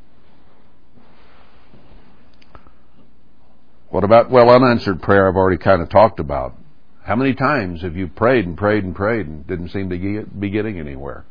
[3.91, 6.55] what about, well, unanswered prayer I've already kind of talked about.
[7.03, 10.49] How many times have you prayed and prayed and prayed and didn't seem to be
[10.49, 11.26] getting anywhere?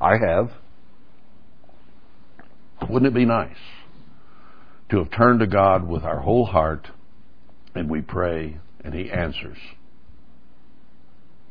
[0.00, 0.52] I have.
[2.88, 3.56] Wouldn't it be nice
[4.88, 6.88] to have turned to God with our whole heart
[7.74, 9.58] and we pray and He answers?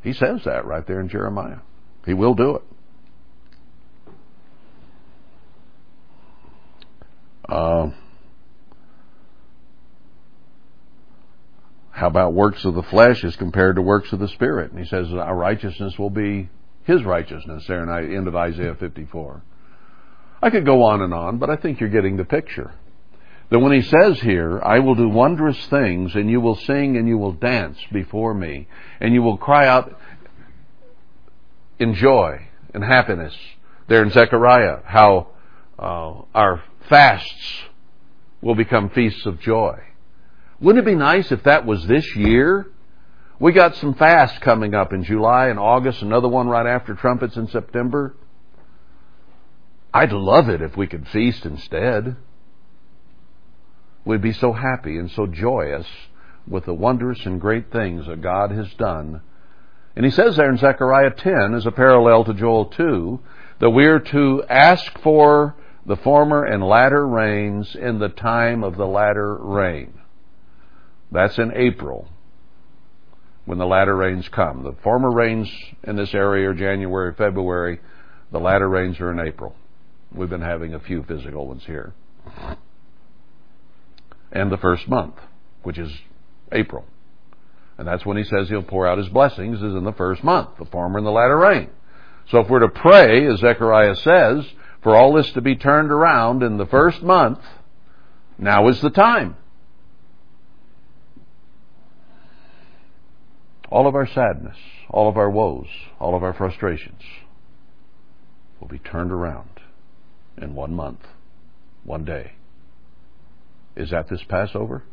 [0.02, 1.58] He says that right there in Jeremiah.
[2.04, 2.62] He will do it.
[7.48, 7.90] Uh,
[11.98, 14.70] how about works of the flesh as compared to works of the Spirit?
[14.70, 16.48] And he says our righteousness will be
[16.84, 19.42] His righteousness there in the end of Isaiah 54.
[20.40, 22.72] I could go on and on, but I think you're getting the picture.
[23.50, 27.08] That when he says here, I will do wondrous things, and you will sing and
[27.08, 28.68] you will dance before me,
[29.00, 29.98] and you will cry out
[31.80, 33.34] in joy and happiness.
[33.88, 35.28] There in Zechariah, how
[35.78, 37.64] uh, our fasts
[38.40, 39.80] will become feasts of joy.
[40.60, 42.66] Wouldn't it be nice if that was this year?
[43.38, 47.36] We got some fasts coming up in July and August, another one right after trumpets
[47.36, 48.16] in September.
[49.94, 52.16] I'd love it if we could feast instead.
[54.04, 55.86] We'd be so happy and so joyous
[56.48, 59.20] with the wondrous and great things that God has done.
[59.94, 63.20] And he says there in Zechariah 10, as a parallel to Joel 2,
[63.60, 65.54] that we're to ask for
[65.86, 69.94] the former and latter rains in the time of the latter rain.
[71.10, 72.08] That's in April,
[73.44, 74.62] when the latter rains come.
[74.62, 75.50] The former rains
[75.84, 77.80] in this area are January, February.
[78.30, 79.56] The latter rains are in April.
[80.14, 81.94] We've been having a few physical ones here.
[84.30, 85.14] And the first month,
[85.62, 85.90] which is
[86.52, 86.84] April.
[87.78, 90.50] And that's when he says he'll pour out his blessings, is in the first month,
[90.58, 91.70] the former and the latter rain.
[92.30, 94.44] So if we're to pray, as Zechariah says,
[94.82, 97.38] for all this to be turned around in the first month,
[98.36, 99.36] now is the time.
[103.70, 104.56] All of our sadness,
[104.90, 105.66] all of our woes,
[106.00, 107.02] all of our frustrations
[108.60, 109.50] will be turned around
[110.40, 111.00] in one month,
[111.84, 112.32] one day.
[113.76, 114.84] Is that this Passover?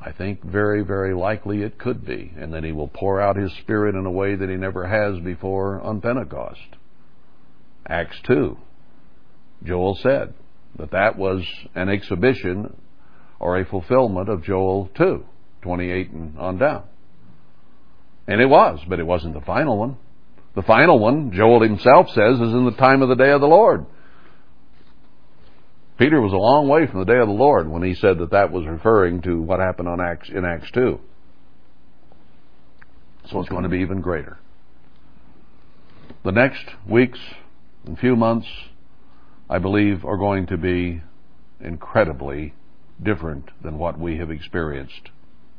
[0.00, 3.52] I think very, very likely it could be, and that He will pour out His
[3.58, 6.76] Spirit in a way that He never has before on Pentecost.
[7.86, 8.56] Acts 2.
[9.64, 10.34] Joel said
[10.78, 11.44] that that was
[11.74, 12.76] an exhibition
[13.40, 15.24] or a fulfillment of Joel 2,
[15.62, 16.84] 28 and on down.
[18.26, 19.96] And it was, but it wasn't the final one.
[20.54, 23.46] The final one, Joel himself says, is in the time of the day of the
[23.46, 23.86] Lord.
[25.98, 28.30] Peter was a long way from the day of the Lord when he said that
[28.30, 31.00] that was referring to what happened on Acts, in Acts 2.
[33.30, 34.38] So it's going to be even greater.
[36.24, 37.18] The next weeks
[37.84, 38.46] and few months,
[39.50, 41.02] I believe, are going to be
[41.60, 42.54] incredibly
[43.02, 45.10] different than what we have experienced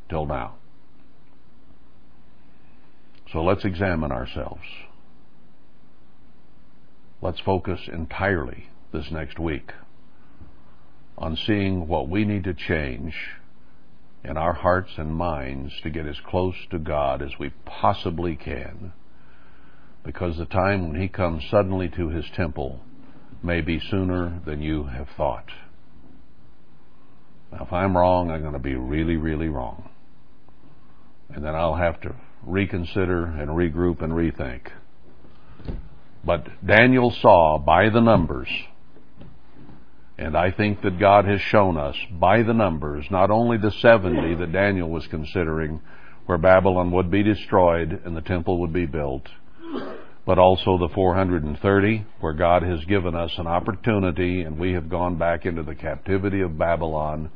[0.10, 0.56] till now.
[3.32, 4.64] So let's examine ourselves.
[7.22, 9.72] Let's focus entirely this next week
[11.18, 13.14] on seeing what we need to change
[14.24, 18.94] in our hearts and minds to get as close to God as we possibly can.
[20.04, 22.80] Because the time when He comes suddenly to His temple
[23.44, 25.50] may be sooner than you have thought.
[27.52, 29.90] Now, if I'm wrong, I'm going to be really, really wrong.
[31.34, 34.70] And then I'll have to reconsider and regroup and rethink.
[36.24, 38.50] But Daniel saw by the numbers,
[40.18, 44.36] and I think that God has shown us by the numbers, not only the 70
[44.36, 45.80] that Daniel was considering,
[46.26, 49.28] where Babylon would be destroyed and the temple would be built,
[50.26, 55.18] but also the 430, where God has given us an opportunity and we have gone
[55.18, 57.32] back into the captivity of Babylon,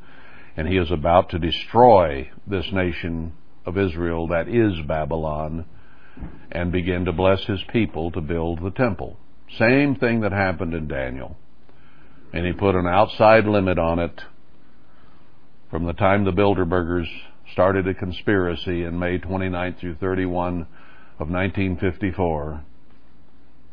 [0.57, 3.33] and He is about to destroy this nation
[3.65, 5.65] of Israel that is Babylon
[6.52, 9.18] and begin to bless his people to build the temple.
[9.57, 11.38] Same thing that happened in Daniel.
[12.34, 14.22] And he put an outside limit on it
[15.69, 17.07] from the time the Bilderbergers
[17.52, 20.61] started a conspiracy in May 29 through 31
[21.19, 22.64] of 1954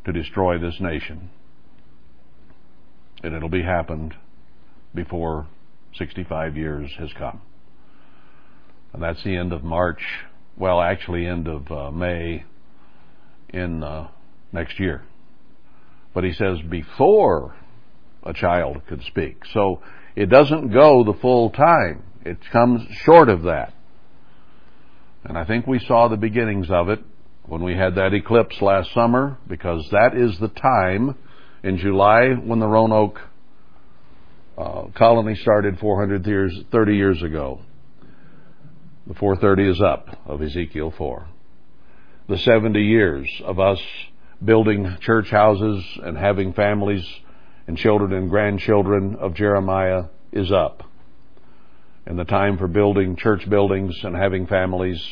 [0.05, 1.29] to destroy this nation.
[3.23, 4.15] And it'll be happened
[4.93, 5.47] before
[5.95, 7.41] 65 years has come.
[8.93, 10.01] And that's the end of March
[10.57, 12.43] well, actually, end of uh, May
[13.49, 14.09] in uh,
[14.51, 15.01] next year.
[16.13, 17.55] But he says before
[18.23, 19.41] a child could speak.
[19.53, 19.81] So
[20.15, 22.03] it doesn't go the full time.
[22.23, 23.73] It comes short of that.
[25.23, 26.99] And I think we saw the beginnings of it
[27.45, 31.17] when we had that eclipse last summer, because that is the time
[31.63, 33.19] in July when the Roanoke
[34.57, 37.61] uh, colony started 400 years, 30 years ago.
[39.07, 41.27] The 430 is up of Ezekiel 4.
[42.27, 43.81] The 70 years of us
[44.43, 47.03] building church houses and having families
[47.65, 50.83] and children and grandchildren of Jeremiah is up.
[52.05, 55.03] And the time for building church buildings and having families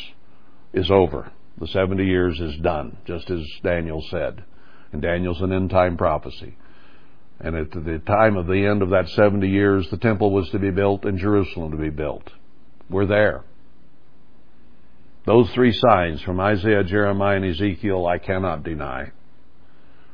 [0.72, 1.32] is over.
[1.58, 4.44] The 70 years is done, just as Daniel said.
[4.92, 6.58] And Daniel's an end time prophecy.
[7.40, 10.60] And at the time of the end of that 70 years, the temple was to
[10.60, 12.30] be built and Jerusalem to be built.
[12.88, 13.46] We're there.
[15.30, 19.12] Those three signs from Isaiah, Jeremiah, and Ezekiel I cannot deny.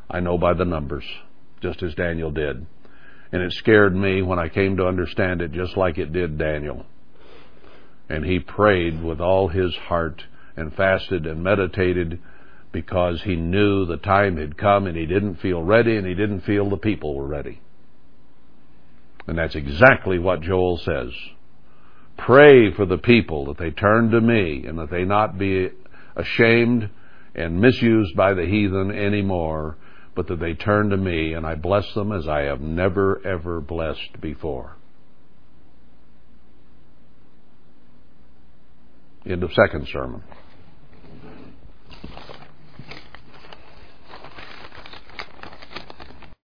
[0.10, 1.06] I know by the numbers,
[1.62, 2.66] just as Daniel did.
[3.32, 6.86] And it scared me when I came to understand it just like it did Daniel.
[8.10, 10.22] And he prayed with all his heart
[10.58, 12.20] and fasted and meditated
[12.74, 16.42] because he knew the time had come and he didn't feel ready and he didn't
[16.42, 17.62] feel the people were ready.
[19.28, 21.14] And that's exactly what Joel says.
[22.18, 25.70] Pray for the people that they turn to me and that they not be
[26.16, 26.90] ashamed
[27.36, 29.78] and misused by the heathen anymore,
[30.16, 33.60] but that they turn to me and I bless them as I have never ever
[33.60, 34.78] blessed before.
[39.26, 40.24] End of second sermon.